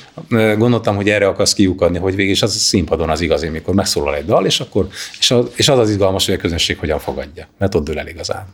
gondoltam, 0.57 0.95
hogy 0.95 1.09
erre 1.09 1.27
akarsz 1.27 1.53
kiukadni, 1.53 1.97
hogy 1.97 2.15
végig 2.15 2.31
is 2.31 2.41
az 2.41 2.55
a 2.55 2.59
színpadon 2.59 3.09
az 3.09 3.21
igazi, 3.21 3.47
mikor 3.47 3.73
megszólal 3.73 4.15
egy 4.15 4.25
dal, 4.25 4.45
és 4.45 4.59
akkor 4.59 4.87
és 5.19 5.31
az, 5.31 5.45
és 5.55 5.64
az 5.69 5.79
az 5.79 5.89
izgalmas, 5.89 6.25
hogy 6.25 6.33
a 6.33 6.37
közönség 6.37 6.77
hogyan 6.77 6.99
fogadja, 6.99 7.47
mert 7.57 7.75
ott 7.75 7.85
dől 7.85 7.99
el 7.99 8.07
igazán. 8.07 8.45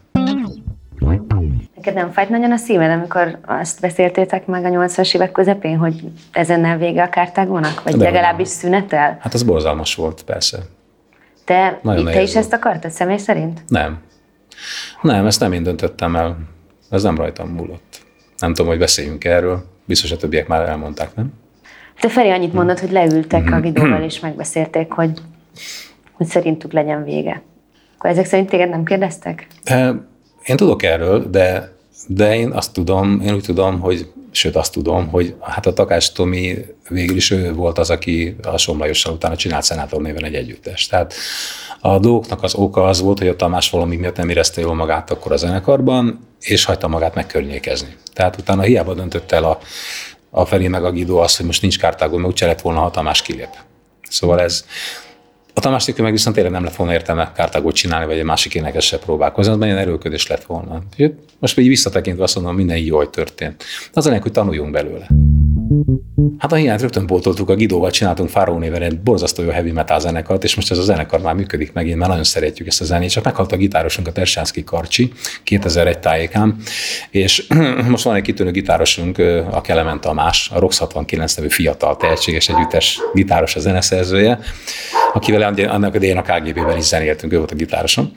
Neked 1.76 1.94
nem 1.94 2.12
fájt 2.12 2.30
nagyon 2.30 2.52
a 2.52 2.58
szíved, 2.58 2.92
amikor 2.92 3.38
azt 3.46 3.82
beszéltétek 3.82 4.46
meg 4.46 4.66
a 4.66 4.70
80-as 4.70 5.16
évek 5.16 5.32
közepén, 5.32 5.78
hogy 5.78 6.04
ezennel 6.32 6.78
vége 6.78 7.04
a 7.04 7.10
kártágónak? 7.10 7.84
Vagy 7.84 7.96
De 7.96 8.04
legalábbis 8.04 8.48
szünetel? 8.48 9.18
Hát 9.22 9.34
az 9.34 9.44
borzalmas 9.44 9.96
volt, 9.96 10.24
persze. 10.24 10.58
Te, 11.46 11.80
Nagyon 11.82 12.06
te 12.06 12.22
is 12.22 12.36
ezt 12.36 12.54
akartad 12.54 12.92
személy 12.92 13.18
szerint? 13.18 13.64
Nem. 13.68 14.00
Nem, 15.02 15.26
ezt 15.26 15.40
nem 15.40 15.54
én 15.54 15.64
döntöttem 15.64 16.16
el. 16.16 16.38
Ez 16.90 17.04
nem 17.04 17.16
rajtam 17.16 17.50
múlott. 17.50 18.02
Nem 18.38 18.54
tudom, 18.54 18.70
hogy 18.72 18.80
beszéljünk 18.80 19.24
erről. 19.24 19.64
Biztos 19.86 20.12
a 20.12 20.18
többiek 20.18 20.48
már 20.48 20.70
elmondták, 20.70 21.16
nem? 21.16 21.34
Te 22.00 22.10
Feri 22.10 22.30
annyit 22.30 22.54
mondod, 22.54 22.80
hogy 22.80 22.92
leültek 22.92 23.52
a 23.52 23.60
Gidóval 23.60 24.02
és 24.02 24.20
megbeszélték, 24.20 24.92
hogy, 24.92 25.22
hogy 26.22 26.30
szerintük 26.30 26.74
legyen 26.74 27.04
vége. 27.04 27.42
Akkor 27.98 28.10
ezek 28.10 28.26
szerint 28.26 28.50
téged 28.50 28.70
nem 28.70 28.84
kérdeztek? 28.84 29.48
Én 30.44 30.56
tudok 30.56 30.84
erről, 30.84 31.30
de, 31.30 31.72
de 32.08 32.36
én 32.36 32.52
azt 32.52 32.74
tudom, 32.74 33.22
én 33.22 33.34
úgy 33.34 33.44
tudom, 33.44 33.80
hogy 33.80 34.12
sőt 34.32 34.56
azt 34.56 34.74
tudom, 34.74 35.08
hogy 35.08 35.36
hát 35.40 35.66
a 35.66 35.74
Takás 35.74 36.12
Tomi 36.12 36.58
végül 36.90 37.16
is 37.16 37.32
ő 37.32 37.54
volt 37.54 37.78
az, 37.78 37.90
aki 37.90 38.36
a 38.44 38.58
Somlajossal 38.58 39.14
utána 39.14 39.36
csinált 39.36 39.64
Szenátor 39.64 40.02
néven 40.02 40.24
egy 40.24 40.36
együttest. 40.36 40.90
Tehát 40.90 41.14
a 41.80 42.00
dolgoknak 42.00 42.44
az 42.44 42.56
oka 42.56 42.84
az 42.84 43.02
volt, 43.02 43.20
hogy 43.20 43.28
a 43.28 43.36
Tamás 43.36 43.70
valami 43.70 43.96
miatt 43.96 44.18
nem 44.18 44.30
érezte 44.30 44.62
jól 44.62 44.76
magát 44.76 45.12
akkor 45.12 45.32
a 45.32 45.38
zenekarban, 45.38 46.28
és 46.40 46.66
hagyta 46.66 46.88
magát 46.88 47.16
megkörnyékezni. 47.16 47.96
Tehát 48.14 48.38
utána 48.38 48.62
hiába 48.62 48.94
döntött 48.94 49.32
el 49.32 49.44
a, 49.44 49.60
a 50.30 50.46
Feri 50.46 50.68
meg 50.68 50.86
a 50.86 50.92
Guido 50.92 51.18
azt, 51.18 51.38
hogy 51.38 51.46
most 51.46 51.62
nincs 51.62 51.80
kártágon, 51.80 52.20
mert 52.20 52.32
úgyse 52.32 52.46
lett 52.46 52.62
volna, 52.62 52.80
ha 52.80 52.92
Tamás 52.92 53.22
kilép. 53.22 53.50
Szóval 54.10 54.42
ez, 54.42 54.66
a 55.54 55.60
Tamás 55.60 55.86
meg 55.96 56.12
viszont 56.12 56.36
tényleg 56.36 56.54
nem 56.54 56.64
lett 56.64 56.76
volna 56.76 56.94
értelme 56.94 57.32
kártágot 57.36 57.76
csinálni, 57.76 58.06
vagy 58.06 58.18
egy 58.18 58.24
másik 58.24 58.56
énekessel 58.56 59.00
próbálkozni, 59.00 59.54
az 59.54 59.62
ilyen 59.62 59.78
erőködés 59.78 60.28
lett 60.28 60.44
volna. 60.44 60.82
Most 61.40 61.58
így 61.60 61.68
visszatekintve 61.68 62.24
azt 62.24 62.36
mondom, 62.36 62.56
minden 62.56 62.78
jó, 62.78 62.98
hogy 62.98 63.10
történt. 63.10 63.64
Az 63.94 64.06
a 64.06 64.20
hogy 64.20 64.32
tanuljunk 64.32 64.72
belőle. 64.72 65.08
Hát 66.42 66.52
a 66.52 66.56
hiányt 66.56 66.82
rögtön 66.82 67.06
pótoltuk, 67.06 67.50
a 67.50 67.56
Gidóval 67.56 67.92
csináltunk 67.92 68.30
Fáró 68.30 68.58
néven 68.58 68.82
egy 68.82 69.00
borzasztó 69.00 69.44
jó 69.44 69.50
heavy 69.50 69.72
metal 69.72 70.00
zenekart, 70.00 70.44
és 70.44 70.56
most 70.56 70.72
ez 70.72 70.78
a 70.78 70.82
zenekar 70.82 71.22
már 71.22 71.34
működik 71.34 71.74
megint, 71.74 71.98
mert 71.98 72.10
nagyon 72.10 72.24
szeretjük 72.24 72.68
ezt 72.68 72.82
a 72.82 72.84
zenét, 72.86 73.10
csak 73.10 73.24
meghalt 73.24 73.52
a 73.52 73.56
gitárosunk, 73.56 74.08
a 74.08 74.12
Tersánszki 74.12 74.64
Karcsi 74.64 75.12
2001 75.44 76.00
tájékán, 76.00 76.56
és 77.10 77.48
most 77.90 78.04
van 78.04 78.16
egy 78.16 78.22
kitűnő 78.22 78.52
gitárosunk, 78.52 79.18
a 79.52 79.62
Kelement 79.62 80.02
Tamás, 80.02 80.50
a 80.54 80.60
Rox 80.60 80.78
69 80.78 81.36
nevű 81.36 81.50
fiatal, 81.50 81.98
tehetséges 81.98 82.50
együttes 82.50 83.00
gitáros 83.14 83.56
a 83.56 83.60
zeneszerzője, 83.60 84.40
akivel 85.14 85.54
annak 85.68 85.96
idején 85.96 86.18
a 86.18 86.22
KGB-ben 86.22 86.78
is 86.78 86.84
zenéltünk, 86.84 87.34
ő 87.34 87.38
volt 87.38 87.52
a 87.52 87.56
gitárosom. 87.56 88.12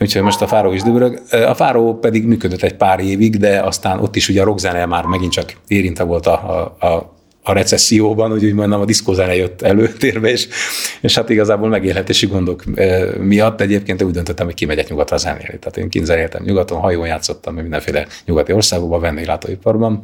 Úgyhogy 0.00 0.22
most 0.22 0.40
a 0.40 0.46
Fáró 0.46 0.72
is 0.72 0.82
dübörög. 0.82 1.22
A 1.30 1.54
Fáró 1.54 1.98
pedig 1.98 2.24
működött 2.24 2.62
egy 2.62 2.76
pár 2.76 3.00
évig, 3.00 3.36
de 3.36 3.60
aztán 3.60 4.00
ott 4.00 4.16
is 4.16 4.28
ugye 4.28 4.40
a 4.40 4.44
rockzene 4.44 4.86
már 4.86 5.04
megint 5.04 5.32
csak 5.32 5.52
érinte 5.68 6.02
volt 6.02 6.26
a, 6.26 6.32
a, 6.78 6.86
a 6.86 7.13
a 7.46 7.52
recesszióban, 7.52 8.32
úgy, 8.32 8.44
úgy 8.44 8.52
mondom, 8.52 8.80
a 8.80 8.84
diszkózene 8.84 9.34
jött 9.34 9.62
előtérbe, 9.62 10.30
és, 10.30 10.48
és 11.00 11.14
hát 11.14 11.28
igazából 11.28 11.68
megélhetési 11.68 12.26
gondok 12.26 12.64
miatt 13.18 13.60
egyébként 13.60 14.02
úgy 14.02 14.12
döntöttem, 14.12 14.46
hogy 14.46 14.54
kimegyek 14.54 14.88
nyugatra 14.88 15.16
zenélni. 15.16 15.58
Tehát 15.58 15.76
én 15.76 15.88
kint 15.88 16.06
zenéltem 16.06 16.42
nyugaton, 16.44 16.80
hajón 16.80 17.06
játszottam 17.06 17.54
mindenféle 17.54 18.06
nyugati 18.24 18.52
országokban, 18.52 19.00
vendéglátóiparban, 19.00 20.00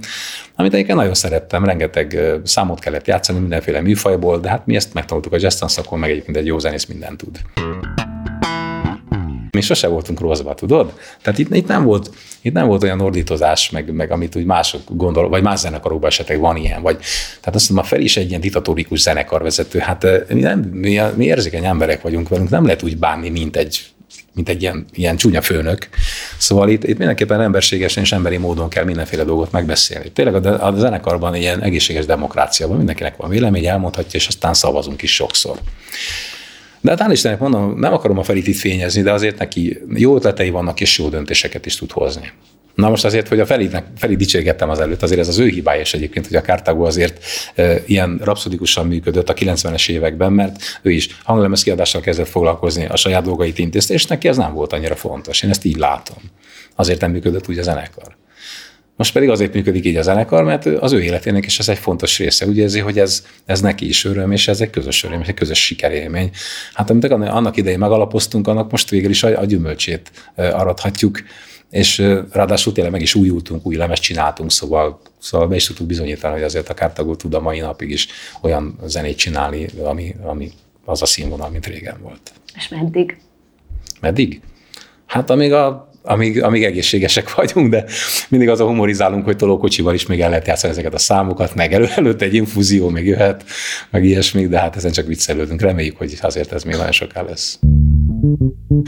amit 0.57 0.72
egyébként 0.72 0.98
nagyon 0.98 1.14
szerettem, 1.14 1.64
rengeteg 1.64 2.18
számot 2.44 2.79
kellett 2.79 3.07
játszani 3.07 3.38
mindenféle 3.38 3.81
műfajból, 3.81 4.38
de 4.38 4.48
hát 4.48 4.66
mi 4.66 4.76
ezt 4.76 4.94
megtanultuk 4.94 5.33
a 5.33 5.37
jazz 5.40 5.62
szakon, 5.66 5.98
meg 5.98 6.11
egyébként 6.11 6.37
egy 6.37 6.46
jó 6.46 6.59
zenész 6.59 6.87
mindent 6.87 7.16
tud. 7.16 7.40
Mi 9.52 9.60
sose 9.60 9.86
voltunk 9.86 10.20
rosszba, 10.20 10.54
tudod? 10.54 10.92
Tehát 11.22 11.38
itt, 11.38 11.54
itt, 11.54 11.66
nem 11.66 11.84
volt, 11.84 12.10
itt 12.40 12.52
nem 12.52 12.66
volt 12.66 12.82
olyan 12.82 13.00
ordítozás, 13.00 13.70
meg, 13.70 13.92
meg 13.92 14.10
amit 14.10 14.36
úgy 14.36 14.44
mások 14.44 14.80
gondol, 14.86 15.28
vagy 15.28 15.42
más 15.42 15.58
zenekarokban 15.58 16.08
esetleg 16.08 16.40
van 16.40 16.56
ilyen, 16.56 16.82
vagy 16.82 16.96
tehát 17.40 17.54
azt 17.54 17.68
mondom, 17.68 17.86
a 17.86 17.88
Feri 17.88 18.04
is 18.04 18.16
egy 18.16 18.28
ilyen 18.28 18.40
diktatórikus 18.40 19.00
zenekarvezető, 19.00 19.78
hát 19.78 20.06
mi, 20.28 20.40
nem, 20.40 20.58
mi, 20.60 21.00
mi 21.14 21.24
érzékeny 21.24 21.64
emberek 21.64 22.02
vagyunk 22.02 22.28
velünk, 22.28 22.50
nem 22.50 22.64
lehet 22.64 22.82
úgy 22.82 22.96
bánni, 22.96 23.28
mint 23.28 23.56
egy 23.56 23.90
mint 24.32 24.48
egy 24.48 24.62
ilyen, 24.62 24.84
ilyen 24.92 25.16
csúnya 25.16 25.42
főnök. 25.42 25.88
Szóval 26.38 26.68
itt, 26.68 26.84
itt 26.84 26.98
mindenképpen 26.98 27.40
emberségesen 27.40 28.02
és 28.02 28.12
emberi 28.12 28.36
módon 28.36 28.68
kell 28.68 28.84
mindenféle 28.84 29.24
dolgot 29.24 29.52
megbeszélni. 29.52 30.10
Tényleg 30.10 30.46
a, 30.46 30.66
a 30.66 30.74
zenekarban 30.76 31.34
ilyen 31.34 31.62
egészséges 31.62 32.06
demokrácia 32.06 32.66
van, 32.66 32.76
mindenkinek 32.76 33.16
van 33.16 33.30
vélemény, 33.30 33.66
elmondhatja, 33.66 34.18
és 34.18 34.26
aztán 34.26 34.54
szavazunk 34.54 35.02
is 35.02 35.14
sokszor. 35.14 35.58
De 36.81 36.97
hát 36.99 37.12
Istennek 37.12 37.38
mondom, 37.38 37.79
nem 37.79 37.93
akarom 37.93 38.19
a 38.19 38.23
Ferit 38.23 38.47
itt 38.47 38.57
fényezni, 38.57 39.03
de 39.03 39.12
azért 39.12 39.38
neki 39.38 39.79
jó 39.95 40.16
ötletei 40.16 40.51
vannak, 40.51 40.81
és 40.81 40.99
jó 40.99 41.09
döntéseket 41.09 41.66
is 41.66 41.77
tud 41.77 41.93
hozni. 41.93 42.33
Na 42.75 42.88
most 42.88 43.05
azért, 43.05 43.29
hogy 43.29 43.40
a 43.40 43.47
Felidnek, 43.47 43.85
Feli 43.97 44.16
dicsérgettem 44.16 44.71
az 44.71 44.81
előtt, 44.81 45.03
azért 45.03 45.21
ez 45.21 45.29
az 45.29 45.38
ő 45.38 45.49
hibája 45.49 45.81
is 45.81 45.95
egyébként, 45.95 46.27
hogy 46.27 46.37
a 46.37 46.40
Kártágó 46.40 46.85
azért 46.85 47.25
e, 47.55 47.83
ilyen 47.87 48.21
rapszodikusan 48.25 48.87
működött 48.87 49.29
a 49.29 49.35
90-es 49.35 49.88
években, 49.88 50.33
mert 50.33 50.62
ő 50.83 50.90
is 50.90 51.21
hanglemez 51.25 51.62
kiadással 51.62 52.01
kezdett 52.01 52.29
foglalkozni, 52.29 52.87
a 52.87 52.97
saját 52.97 53.23
dolgait 53.23 53.59
intézte, 53.59 53.95
és 53.95 54.07
neki 54.07 54.29
ez 54.29 54.37
nem 54.37 54.53
volt 54.53 54.73
annyira 54.73 54.97
fontos. 54.97 55.43
Én 55.43 55.51
ezt 55.51 55.64
így 55.64 55.77
látom. 55.77 56.19
Azért 56.77 57.01
nem 57.01 57.11
működött 57.11 57.49
úgy 57.49 57.59
a 57.59 57.62
zenekar. 57.62 58.16
Most 59.00 59.12
pedig 59.12 59.28
azért 59.28 59.54
működik 59.54 59.84
így 59.84 59.96
a 59.96 60.02
zenekar, 60.02 60.44
mert 60.44 60.66
az 60.66 60.92
ő 60.92 61.02
életének 61.02 61.46
is 61.46 61.58
ez 61.58 61.68
egy 61.68 61.78
fontos 61.78 62.18
része. 62.18 62.46
Úgy 62.46 62.56
érzi, 62.56 62.78
hogy 62.80 62.98
ez, 62.98 63.26
ez 63.44 63.60
neki 63.60 63.88
is 63.88 64.04
öröm, 64.04 64.32
és 64.32 64.48
ez 64.48 64.60
egy 64.60 64.70
közös 64.70 65.04
öröm, 65.04 65.22
egy 65.26 65.34
közös 65.34 65.64
sikerélmény. 65.64 66.30
Hát 66.74 66.90
amit 66.90 67.04
annak 67.04 67.56
idején 67.56 67.78
megalapoztunk, 67.78 68.48
annak 68.48 68.70
most 68.70 68.90
végül 68.90 69.10
is 69.10 69.22
a, 69.22 69.40
a 69.40 69.44
gyümölcsét 69.44 70.10
arathatjuk. 70.36 71.18
és 71.70 71.98
ráadásul 72.32 72.72
tényleg 72.72 72.92
meg 72.92 73.02
is 73.02 73.14
újultunk, 73.14 73.66
új 73.66 73.76
lemezt 73.76 74.02
csináltunk, 74.02 74.50
szóval, 74.50 75.00
szóval 75.18 75.48
be 75.48 75.54
is 75.54 75.66
tudtuk 75.66 75.86
bizonyítani, 75.86 76.34
hogy 76.34 76.42
azért 76.42 76.68
a 76.68 76.74
Kártagó 76.74 77.14
tud 77.14 77.34
a 77.34 77.40
mai 77.40 77.58
napig 77.58 77.90
is 77.90 78.08
olyan 78.40 78.78
zenét 78.84 79.16
csinálni, 79.16 79.66
ami, 79.84 80.14
ami 80.22 80.50
az 80.84 81.02
a 81.02 81.06
színvonal, 81.06 81.50
mint 81.50 81.66
régen 81.66 81.98
volt. 82.02 82.32
És 82.56 82.68
meddig? 82.68 83.16
Meddig? 84.00 84.40
Hát 85.06 85.30
amíg 85.30 85.52
a 85.52 85.89
amíg, 86.02 86.42
amíg 86.42 86.64
egészségesek 86.64 87.34
vagyunk, 87.34 87.70
de 87.70 87.84
mindig 88.28 88.48
az 88.48 88.60
a 88.60 88.66
humorizálunk, 88.66 89.24
hogy 89.24 89.36
tolókocsival 89.36 89.94
is 89.94 90.06
még 90.06 90.20
el 90.20 90.28
lehet 90.28 90.46
játszani 90.46 90.72
ezeket 90.72 90.94
a 90.94 90.98
számokat, 90.98 91.54
meg 91.54 91.72
elő, 91.72 91.88
előtt 91.94 92.22
egy 92.22 92.34
infúzió 92.34 92.88
még 92.88 93.06
jöhet, 93.06 93.44
meg 93.90 94.04
ilyesmi, 94.04 94.46
de 94.46 94.58
hát 94.58 94.76
ezen 94.76 94.92
csak 94.92 95.06
viccelődünk. 95.06 95.60
Reméljük, 95.60 95.96
hogy 95.96 96.18
azért 96.20 96.52
ez 96.52 96.62
még 96.62 96.74
nagyon 96.74 96.92
soká 96.92 97.22
lesz. 97.22 97.58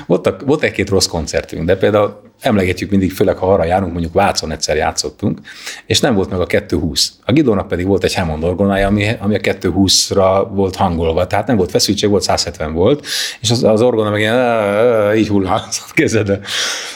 Voltak, 0.07 0.43
volt 0.43 0.63
egy-két 0.63 0.89
rossz 0.89 1.07
koncertünk, 1.07 1.65
de 1.65 1.77
például 1.77 2.32
emlegetjük 2.43 2.91
mindig, 2.91 3.13
főleg 3.13 3.37
ha 3.37 3.53
arra 3.53 3.65
járunk, 3.65 3.93
mondjuk 3.93 4.13
Vácon 4.13 4.51
egyszer 4.51 4.77
játszottunk, 4.77 5.41
és 5.87 6.01
nem 6.01 6.15
volt 6.15 6.31
meg 6.31 6.41
a 6.41 6.47
220. 6.47 7.13
A 7.25 7.33
Gidónak 7.33 7.69
pedig 7.69 7.87
volt 7.87 8.05
egy 8.05 8.15
Hammond 8.15 8.45
orgonája, 8.45 8.87
ami, 8.87 9.09
ami 9.21 9.35
a 9.35 9.39
220-ra 9.39 10.47
volt 10.51 10.77
hangolva, 10.77 11.27
tehát 11.27 11.47
nem 11.47 11.57
volt 11.57 11.71
feszültség, 11.71 12.11
volt 12.11 12.23
170 12.23 12.73
volt, 12.73 13.07
és 13.41 13.51
az, 13.51 13.65
az 13.65 13.83
orgona 13.83 14.11
meg 14.11 14.21
ilyen, 14.21 15.17
így 15.17 15.29
hullázott 15.29 15.93
kezedbe. 16.01 16.41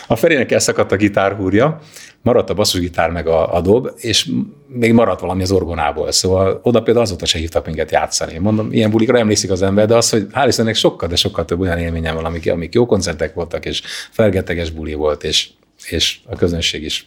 A 0.07 0.17
Ferének 0.17 0.53
elszakadt 0.53 0.93
a 0.93 0.97
gitárhúrja, 0.97 1.81
maradt 2.27 2.51
a 2.51 2.55
basszusgitár 2.55 3.11
meg 3.11 3.27
a, 3.27 3.55
a 3.55 3.61
dob, 3.61 3.91
és 3.97 4.31
még 4.67 4.93
maradt 4.93 5.21
valami 5.21 5.43
az 5.43 5.51
orgonából. 5.51 6.13
Szóval 6.13 6.61
oda 6.63 6.83
például 6.83 7.05
azóta 7.05 7.27
se 7.27 7.39
hívtak 7.39 7.67
minket 7.67 7.91
játszani. 7.91 8.39
Mondom, 8.39 8.73
ilyen 8.73 8.91
bulikra 8.91 9.19
emlékszik 9.19 9.51
az 9.51 9.63
ember, 9.63 9.87
de 9.87 9.97
az, 9.97 10.11
hogy 10.11 10.27
hál' 10.33 10.45
Istennek 10.49 10.75
sokkal, 10.75 11.09
de 11.09 11.17
sokkal 11.17 11.45
több 11.45 11.61
olyan 11.61 11.79
élményem 11.79 12.15
van, 12.15 12.25
amik, 12.25 12.51
amik 12.51 12.75
jó 12.75 12.87
koncertek 12.87 13.35
voltak, 13.35 13.65
és 13.65 13.83
felgeteges 14.11 14.71
buli 14.71 14.95
volt, 14.95 15.25
és, 15.25 15.49
és 15.89 16.19
a 16.27 16.37
közönség 16.37 16.83
is 16.83 17.07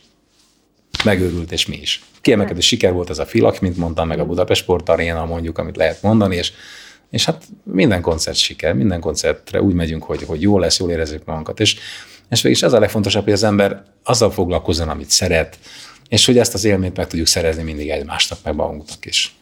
megőrült, 1.03 1.51
és 1.51 1.65
mi 1.65 1.77
is. 1.81 2.03
Kiemelkedő 2.21 2.59
siker 2.59 2.93
volt 2.93 3.09
ez 3.09 3.19
a 3.19 3.25
Filak, 3.25 3.59
mint 3.59 3.77
mondtam, 3.77 4.07
meg 4.07 4.19
a 4.19 4.25
Budapest 4.25 4.61
Sport 4.61 4.89
Arena, 4.89 5.25
mondjuk, 5.25 5.57
amit 5.57 5.77
lehet 5.77 6.01
mondani, 6.01 6.35
és 6.35 6.51
és 7.09 7.25
hát 7.25 7.43
minden 7.63 8.01
koncert 8.01 8.37
siker, 8.37 8.73
minden 8.73 8.99
koncertre 8.99 9.61
úgy 9.61 9.73
megyünk, 9.73 10.03
hogy, 10.03 10.23
hogy 10.23 10.41
jó 10.41 10.59
lesz, 10.59 10.79
jól 10.79 10.91
érezzük 10.91 11.25
magunkat. 11.25 11.59
És 11.59 11.75
és 12.29 12.41
végig 12.41 12.63
ez 12.63 12.73
a 12.73 12.79
legfontosabb, 12.79 13.23
hogy 13.23 13.33
az 13.33 13.43
ember 13.43 13.83
azzal 14.03 14.31
foglalkozzon, 14.31 14.89
amit 14.89 15.09
szeret, 15.09 15.57
és 16.09 16.25
hogy 16.25 16.37
ezt 16.37 16.53
az 16.53 16.63
élményt 16.63 16.97
meg 16.97 17.07
tudjuk 17.07 17.27
szerezni 17.27 17.63
mindig 17.63 17.89
egymásnak, 17.89 18.39
meg 18.43 18.55
magunknak 18.55 19.05
is. 19.05 19.33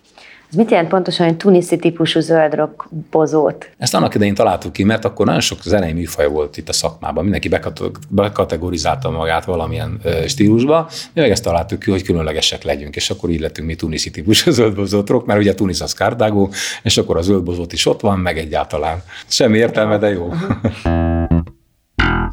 Ez 0.49 0.55
mit 0.55 0.71
jelent 0.71 0.89
pontosan 0.89 1.27
egy 1.27 1.37
tuniszi 1.37 1.77
típusú 1.77 2.19
zöldrock 2.19 2.87
bozót? 3.11 3.69
Ezt 3.77 3.93
annak 3.93 4.15
idején 4.15 4.33
találtuk 4.33 4.73
ki, 4.73 4.83
mert 4.83 5.05
akkor 5.05 5.25
nagyon 5.25 5.41
sok 5.41 5.61
zenei 5.61 5.93
műfaj 5.93 6.27
volt 6.27 6.57
itt 6.57 6.69
a 6.69 6.73
szakmában. 6.73 7.23
Mindenki 7.23 7.49
bekategorizálta 8.09 9.09
magát 9.09 9.45
valamilyen 9.45 10.01
stílusba. 10.27 10.89
Mi 11.13 11.21
meg 11.21 11.31
ezt 11.31 11.43
találtuk 11.43 11.79
ki, 11.79 11.91
hogy 11.91 12.03
különlegesek 12.03 12.63
legyünk, 12.63 12.95
és 12.95 13.09
akkor 13.09 13.29
így 13.29 13.39
lettünk 13.39 13.67
mi 13.67 13.75
tuniszi 13.75 14.11
típusú 14.11 14.51
zöldbozót 14.59 15.09
rock, 15.09 15.25
mert 15.25 15.39
ugye 15.39 15.53
Tunis 15.53 15.81
az 15.81 15.93
Kárdágó, 15.93 16.51
és 16.83 16.97
akkor 16.97 17.17
a 17.17 17.21
zöldbozót 17.21 17.73
is 17.73 17.85
ott 17.85 18.01
van, 18.01 18.19
meg 18.19 18.37
egyáltalán. 18.37 19.03
Semmi 19.27 19.57
értelme, 19.57 19.97
de 19.97 20.09
jó. 20.09 20.29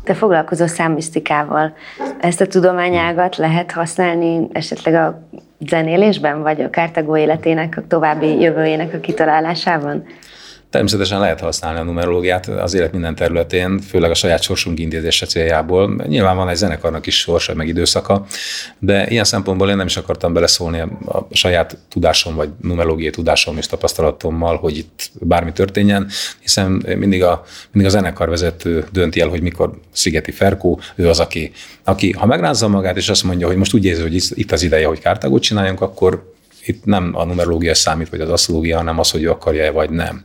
Te 0.04 0.14
foglalkozol 0.14 0.66
számmisztikával. 0.66 1.74
Ezt 2.20 2.40
a 2.40 2.46
tudományágat 2.46 3.36
lehet 3.36 3.72
használni 3.72 4.48
esetleg 4.52 4.94
a 4.94 5.28
zenélésben, 5.58 6.42
vagy 6.42 6.60
a 6.60 6.70
kártagó 6.70 7.16
életének, 7.16 7.76
a 7.76 7.86
további 7.88 8.40
jövőjének 8.40 8.94
a 8.94 9.00
kitalálásában? 9.00 10.04
Természetesen 10.74 11.20
lehet 11.20 11.40
használni 11.40 11.78
a 11.78 11.82
numerológiát 11.82 12.46
az 12.46 12.74
élet 12.74 12.92
minden 12.92 13.14
területén, 13.14 13.80
főleg 13.80 14.10
a 14.10 14.14
saját 14.14 14.42
sorsunk 14.42 14.78
intézése 14.78 15.26
céljából. 15.26 16.02
Nyilván 16.06 16.36
van 16.36 16.48
egy 16.48 16.56
zenekarnak 16.56 17.06
is 17.06 17.18
sorsa, 17.18 17.54
meg 17.54 17.68
időszaka, 17.68 18.26
de 18.78 19.06
ilyen 19.08 19.24
szempontból 19.24 19.70
én 19.70 19.76
nem 19.76 19.86
is 19.86 19.96
akartam 19.96 20.32
beleszólni 20.32 20.80
a 21.06 21.26
saját 21.30 21.78
tudásom, 21.88 22.34
vagy 22.34 22.48
numerológiai 22.60 23.10
tudásom 23.10 23.56
és 23.56 23.66
tapasztalatommal, 23.66 24.56
hogy 24.56 24.76
itt 24.76 25.10
bármi 25.20 25.52
történjen, 25.52 26.08
hiszen 26.40 26.70
mindig 26.96 27.22
a, 27.22 27.44
mindig 27.72 27.92
a 27.92 27.94
zenekar 27.94 28.28
vezető 28.28 28.86
dönti 28.92 29.20
el, 29.20 29.28
hogy 29.28 29.42
mikor 29.42 29.70
Szigeti 29.92 30.30
Ferkó, 30.30 30.80
ő 30.94 31.08
az, 31.08 31.20
aki, 31.20 31.52
aki 31.84 32.12
ha 32.12 32.26
megrázza 32.26 32.68
magát, 32.68 32.96
és 32.96 33.08
azt 33.08 33.24
mondja, 33.24 33.46
hogy 33.46 33.56
most 33.56 33.74
úgy 33.74 33.84
érzi, 33.84 34.02
hogy 34.02 34.22
itt 34.30 34.52
az 34.52 34.62
ideje, 34.62 34.86
hogy 34.86 35.00
kártágot 35.00 35.42
csináljunk, 35.42 35.80
akkor 35.80 36.33
itt 36.64 36.84
nem 36.84 37.10
a 37.14 37.24
numerológia 37.24 37.74
számít, 37.74 38.08
vagy 38.08 38.20
az 38.20 38.30
asztrológia, 38.30 38.76
hanem 38.76 38.98
az, 38.98 39.10
hogy 39.10 39.22
ő 39.22 39.30
akarja-e, 39.30 39.70
vagy 39.70 39.90
nem. 39.90 40.24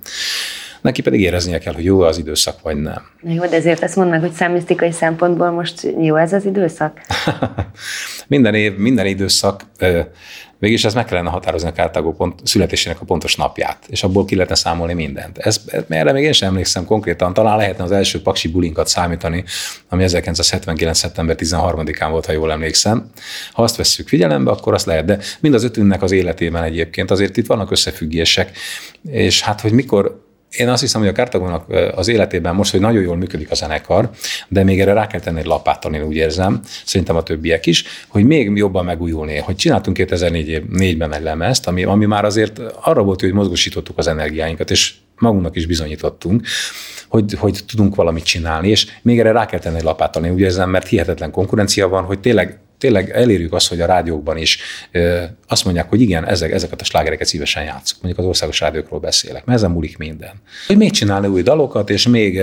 Neki 0.82 1.02
pedig 1.02 1.22
éreznie 1.22 1.58
kell, 1.58 1.74
hogy 1.74 1.84
jó 1.84 2.02
az 2.02 2.18
időszak, 2.18 2.62
vagy 2.62 2.78
nem. 2.82 3.02
Jó, 3.22 3.46
de 3.46 3.56
ezért 3.56 3.84
ezt 3.84 3.96
mondd 3.96 4.10
meg, 4.10 4.20
hogy 4.20 4.32
számisztikai 4.32 4.92
szempontból 4.92 5.52
most 5.52 5.88
jó 6.02 6.16
ez 6.16 6.34
az 6.34 6.46
időszak? 6.46 7.00
minden 8.28 8.54
év, 8.54 8.78
minden 8.78 9.06
időszak 9.06 9.62
Végülis 10.60 10.86
ez 10.86 10.94
meg 10.94 11.06
kellene 11.06 11.30
határozni 11.30 11.68
a 11.68 11.72
kártágó 11.72 12.14
pont, 12.14 12.40
születésének 12.44 13.02
a 13.02 13.06
pontos 13.06 13.36
napját, 13.36 13.86
és 13.88 14.04
abból 14.04 14.26
ki 14.26 14.36
lehetne 14.36 14.56
számolni 14.56 14.94
mindent. 14.94 15.38
Ez, 15.38 15.62
erre 15.88 16.12
még 16.12 16.24
én 16.24 16.34
sem 16.34 16.50
emlékszem 16.50 16.86
konkrétan, 16.86 17.34
talán 17.34 17.58
lehetne 17.58 17.84
az 17.84 17.92
első 17.92 18.22
paksi 18.22 18.48
bulinkat 18.48 18.88
számítani, 18.88 19.44
ami 19.90 20.04
1979. 20.04 20.98
szeptember 20.98 21.36
13-án 21.40 22.08
volt, 22.10 22.26
ha 22.26 22.32
jól 22.32 22.52
emlékszem. 22.52 23.10
Ha 23.52 23.64
azt 23.64 23.76
vesszük 23.76 24.08
figyelembe, 24.08 24.52
akkor 24.52 24.74
azt 24.74 24.86
lehet, 24.86 25.06
de 25.06 25.20
mind 25.40 25.54
az 25.54 25.64
ötünknek 25.64 26.02
az 26.02 26.12
életében 26.12 26.64
egyébként 26.64 27.12
azért 27.12 27.38
itt 27.38 27.48
vannak 27.48 27.72
összefüggések, 27.72 28.58
és 29.12 29.42
hát, 29.42 29.62
hogy 29.62 29.72
mikor 29.72 30.28
én 30.58 30.70
azt 30.70 30.82
hiszem, 30.82 31.02
hogy 31.02 31.10
a 31.10 31.14
Kártagónak 31.14 31.66
az 31.96 32.08
életében 32.08 32.56
most, 32.56 32.72
hogy 32.72 32.80
nagyon 32.80 33.02
jól 33.02 33.16
működik 33.16 33.52
a 33.52 33.56
zenekar, 33.56 34.10
de 34.48 34.64
még 34.64 34.82
erre 34.82 34.94
rá 34.94 35.08
kell 35.08 35.20
tenni 35.20 35.40
egy 35.40 35.46
lapáttal, 35.46 35.94
én 35.94 36.04
úgy 36.04 36.16
érzem, 36.16 36.60
szerintem 36.86 37.16
a 37.16 37.24
többiek 37.24 37.66
is, 37.66 37.84
hogy 38.08 38.26
még 38.26 38.58
jobban 38.58 38.86
megújulni. 38.86 39.38
Hogy 39.38 39.56
csináltunk 39.56 39.98
2004-ben 40.00 41.14
egy 41.14 41.24
lemezt, 41.24 41.68
ami, 41.68 41.84
ami 41.84 42.06
már 42.06 42.26
azért 42.26 42.60
arra 42.82 43.04
volt, 43.04 43.22
hogy 43.22 43.34
mozgósítottuk 43.34 43.98
az 43.98 44.08
energiáinkat, 44.08 44.72
és 44.72 44.94
magunknak 45.16 45.56
is 45.56 45.66
bizonyítottunk, 45.66 46.46
hogy, 47.08 47.34
hogy 47.38 47.60
tudunk 47.68 47.96
valamit 47.96 48.24
csinálni, 48.24 48.70
és 48.70 48.88
még 49.02 49.20
erre 49.20 49.32
rá 49.32 49.46
kell 49.46 49.60
tenni 49.60 49.78
egy 49.78 49.84
lapáttal, 49.84 50.26
én 50.26 50.34
úgy 50.34 50.40
érzem, 50.40 50.70
mert 50.70 50.88
hihetetlen 50.88 51.32
konkurencia 51.32 51.88
van, 51.88 52.04
hogy 52.04 52.20
tényleg 52.20 52.60
tényleg 52.80 53.10
elérjük 53.10 53.54
azt, 53.54 53.68
hogy 53.68 53.82
a 53.82 53.86
rádiókban 53.86 54.38
is 54.38 54.60
azt 55.48 55.66
mondják, 55.66 55.90
hogy 55.90 56.02
igen, 56.02 56.28
ezek, 56.28 56.52
ezeket 56.52 56.82
a 56.82 56.84
slágereket 56.84 57.28
szívesen 57.28 57.64
játszunk. 57.64 58.02
Mondjuk 58.02 58.24
az 58.24 58.30
országos 58.30 58.60
rádiókról 58.60 59.00
beszélek, 59.00 59.46
mert 59.46 59.58
ezen 59.58 59.72
múlik 59.72 59.98
minden. 59.98 60.32
Hogy 60.68 60.78
még 60.78 60.92
csinálni 60.92 61.28
új 61.28 61.42
dalokat, 61.42 61.90
és 61.90 62.08
még 62.08 62.42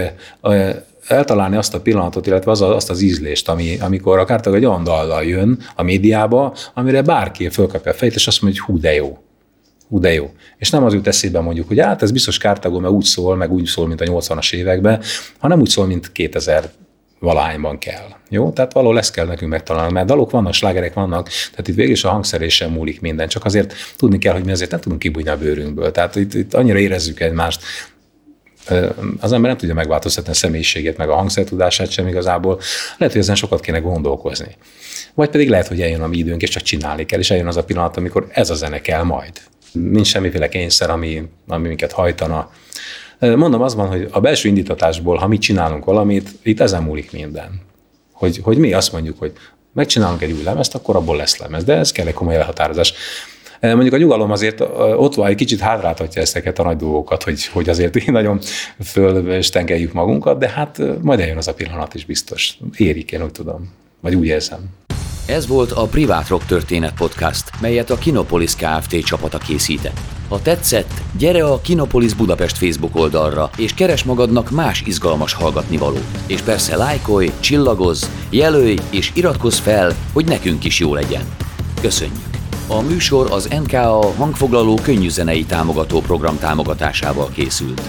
eltalálni 1.06 1.56
azt 1.56 1.74
a 1.74 1.80
pillanatot, 1.80 2.26
illetve 2.26 2.50
az, 2.50 2.60
azt 2.60 2.90
az 2.90 3.00
ízlést, 3.00 3.48
ami, 3.48 3.78
amikor 3.80 4.18
akár 4.18 4.40
egy 4.46 4.64
olyan 4.64 4.84
dallal 4.84 5.24
jön 5.24 5.58
a 5.74 5.82
médiába, 5.82 6.54
amire 6.74 7.02
bárki 7.02 7.48
fölkapja 7.48 7.90
a 7.90 7.94
fejét, 7.94 8.14
és 8.14 8.26
azt 8.26 8.42
mondja, 8.42 8.62
hogy 8.64 8.74
hú, 8.74 8.80
de 8.80 8.94
jó. 8.94 9.18
Hú, 9.88 10.00
de 10.00 10.12
jó. 10.12 10.30
És 10.56 10.70
nem 10.70 10.84
az 10.84 10.94
jut 10.94 11.06
eszébe 11.06 11.40
mondjuk, 11.40 11.68
hogy 11.68 11.80
hát 11.80 12.02
ez 12.02 12.10
biztos 12.10 12.38
Kártagó, 12.38 12.78
mert 12.78 12.92
úgy 12.92 13.04
szól, 13.04 13.36
meg 13.36 13.52
úgy 13.52 13.66
szól, 13.66 13.86
mint 13.86 14.00
a 14.00 14.04
80-as 14.04 14.54
években, 14.54 15.02
hanem 15.38 15.60
úgy 15.60 15.68
szól, 15.68 15.86
mint 15.86 16.12
2000 16.12 16.70
valahányban 17.18 17.78
kell. 17.78 18.08
Jó? 18.28 18.50
Tehát 18.50 18.72
való 18.72 18.92
lesz 18.92 19.10
kell 19.10 19.26
nekünk 19.26 19.50
megtalálni, 19.50 19.92
mert 19.92 20.06
dalok 20.06 20.30
vannak, 20.30 20.52
slágerek 20.52 20.94
vannak, 20.94 21.28
tehát 21.50 21.68
itt 21.68 21.74
végül 21.74 21.92
is 21.92 22.04
a 22.04 22.10
hangszerésen 22.10 22.70
múlik 22.70 23.00
minden, 23.00 23.28
csak 23.28 23.44
azért 23.44 23.74
tudni 23.96 24.18
kell, 24.18 24.32
hogy 24.32 24.44
mi 24.44 24.50
azért 24.50 24.70
nem 24.70 24.80
tudunk 24.80 25.00
kibújni 25.00 25.28
a 25.28 25.36
bőrünkből. 25.36 25.90
Tehát 25.90 26.16
itt, 26.16 26.34
itt 26.34 26.54
annyira 26.54 26.78
érezzük 26.78 27.20
egymást, 27.20 27.62
az 29.20 29.32
ember 29.32 29.50
nem 29.50 29.56
tudja 29.56 29.74
megváltoztatni 29.74 30.30
a 30.30 30.34
személyiségét, 30.34 30.96
meg 30.96 31.08
a 31.08 31.14
hangszertudását 31.14 31.90
sem 31.90 32.08
igazából. 32.08 32.60
Lehet, 32.98 33.14
hogy 33.14 33.22
ezen 33.22 33.34
sokat 33.34 33.60
kéne 33.60 33.78
gondolkozni. 33.78 34.56
Vagy 35.14 35.30
pedig 35.30 35.48
lehet, 35.48 35.66
hogy 35.66 35.80
eljön 35.80 36.00
a 36.00 36.06
mi 36.06 36.16
időnk, 36.16 36.42
és 36.42 36.50
csak 36.50 36.62
csinálni 36.62 37.04
kell, 37.06 37.18
és 37.18 37.30
eljön 37.30 37.46
az 37.46 37.56
a 37.56 37.64
pillanat, 37.64 37.96
amikor 37.96 38.26
ez 38.30 38.50
a 38.50 38.54
zene 38.54 38.80
kell 38.80 39.02
majd. 39.02 39.32
Nincs 39.72 40.06
semmiféle 40.06 40.48
kényszer, 40.48 40.90
ami, 40.90 41.22
ami 41.48 41.68
minket 41.68 41.92
hajtana 41.92 42.50
Mondom, 43.18 43.62
az 43.62 43.74
van, 43.74 43.88
hogy 43.88 44.08
a 44.10 44.20
belső 44.20 44.48
indítatásból, 44.48 45.16
ha 45.16 45.26
mi 45.26 45.38
csinálunk 45.38 45.84
valamit, 45.84 46.30
itt 46.42 46.60
ezen 46.60 46.82
múlik 46.82 47.12
minden. 47.12 47.60
Hogy, 48.12 48.40
hogy 48.42 48.58
mi 48.58 48.72
azt 48.72 48.92
mondjuk, 48.92 49.18
hogy 49.18 49.32
megcsinálunk 49.72 50.22
egy 50.22 50.32
új 50.32 50.42
lemezt, 50.42 50.74
akkor 50.74 50.96
abból 50.96 51.16
lesz 51.16 51.38
lemez. 51.38 51.64
De 51.64 51.74
ez 51.74 51.92
kell 51.92 52.06
egy 52.06 52.14
komoly 52.14 52.34
elhatározás. 52.34 52.94
Mondjuk 53.60 53.94
a 53.94 53.96
nyugalom 53.96 54.30
azért 54.30 54.60
ott 54.96 55.14
van, 55.14 55.26
egy 55.26 55.34
kicsit 55.34 55.60
hátráltatja 55.60 56.22
ezeket 56.22 56.58
a 56.58 56.62
nagy 56.62 56.76
dolgokat, 56.76 57.22
hogy, 57.22 57.46
hogy 57.46 57.68
azért 57.68 58.06
nagyon 58.06 58.38
fölstengeljük 58.84 59.92
magunkat, 59.92 60.38
de 60.38 60.48
hát 60.48 60.82
majd 61.02 61.20
eljön 61.20 61.36
az 61.36 61.48
a 61.48 61.54
pillanat 61.54 61.94
is 61.94 62.04
biztos. 62.04 62.58
Érik, 62.76 63.12
én 63.12 63.22
úgy 63.22 63.32
tudom. 63.32 63.72
Vagy 64.00 64.14
úgy 64.14 64.26
érzem. 64.26 64.85
Ez 65.26 65.46
volt 65.46 65.72
a 65.72 65.86
Privát 65.86 66.28
Rock 66.28 66.44
Történet 66.44 66.94
Podcast, 66.94 67.50
melyet 67.60 67.90
a 67.90 67.96
Kinopolis 67.96 68.54
Kft. 68.54 69.04
csapata 69.04 69.38
készített. 69.38 70.00
Ha 70.28 70.42
tetszett, 70.42 70.90
gyere 71.18 71.44
a 71.44 71.60
Kinopolis 71.60 72.14
Budapest 72.14 72.58
Facebook 72.58 72.96
oldalra, 72.96 73.50
és 73.56 73.74
keres 73.74 74.04
magadnak 74.04 74.50
más 74.50 74.82
izgalmas 74.86 75.32
hallgatnivalót. 75.32 76.04
És 76.26 76.40
persze 76.40 76.76
lájkolj, 76.76 77.30
csillagozz, 77.40 78.04
jelölj 78.30 78.78
és 78.90 79.10
iratkozz 79.14 79.58
fel, 79.58 79.92
hogy 80.12 80.24
nekünk 80.24 80.64
is 80.64 80.78
jó 80.78 80.94
legyen. 80.94 81.22
Köszönjük! 81.80 82.36
A 82.68 82.80
műsor 82.80 83.30
az 83.30 83.48
NKA 83.64 84.12
hangfoglaló 84.16 84.78
könnyűzenei 84.82 85.44
támogató 85.44 86.00
program 86.00 86.38
támogatásával 86.38 87.30
készült. 87.34 87.82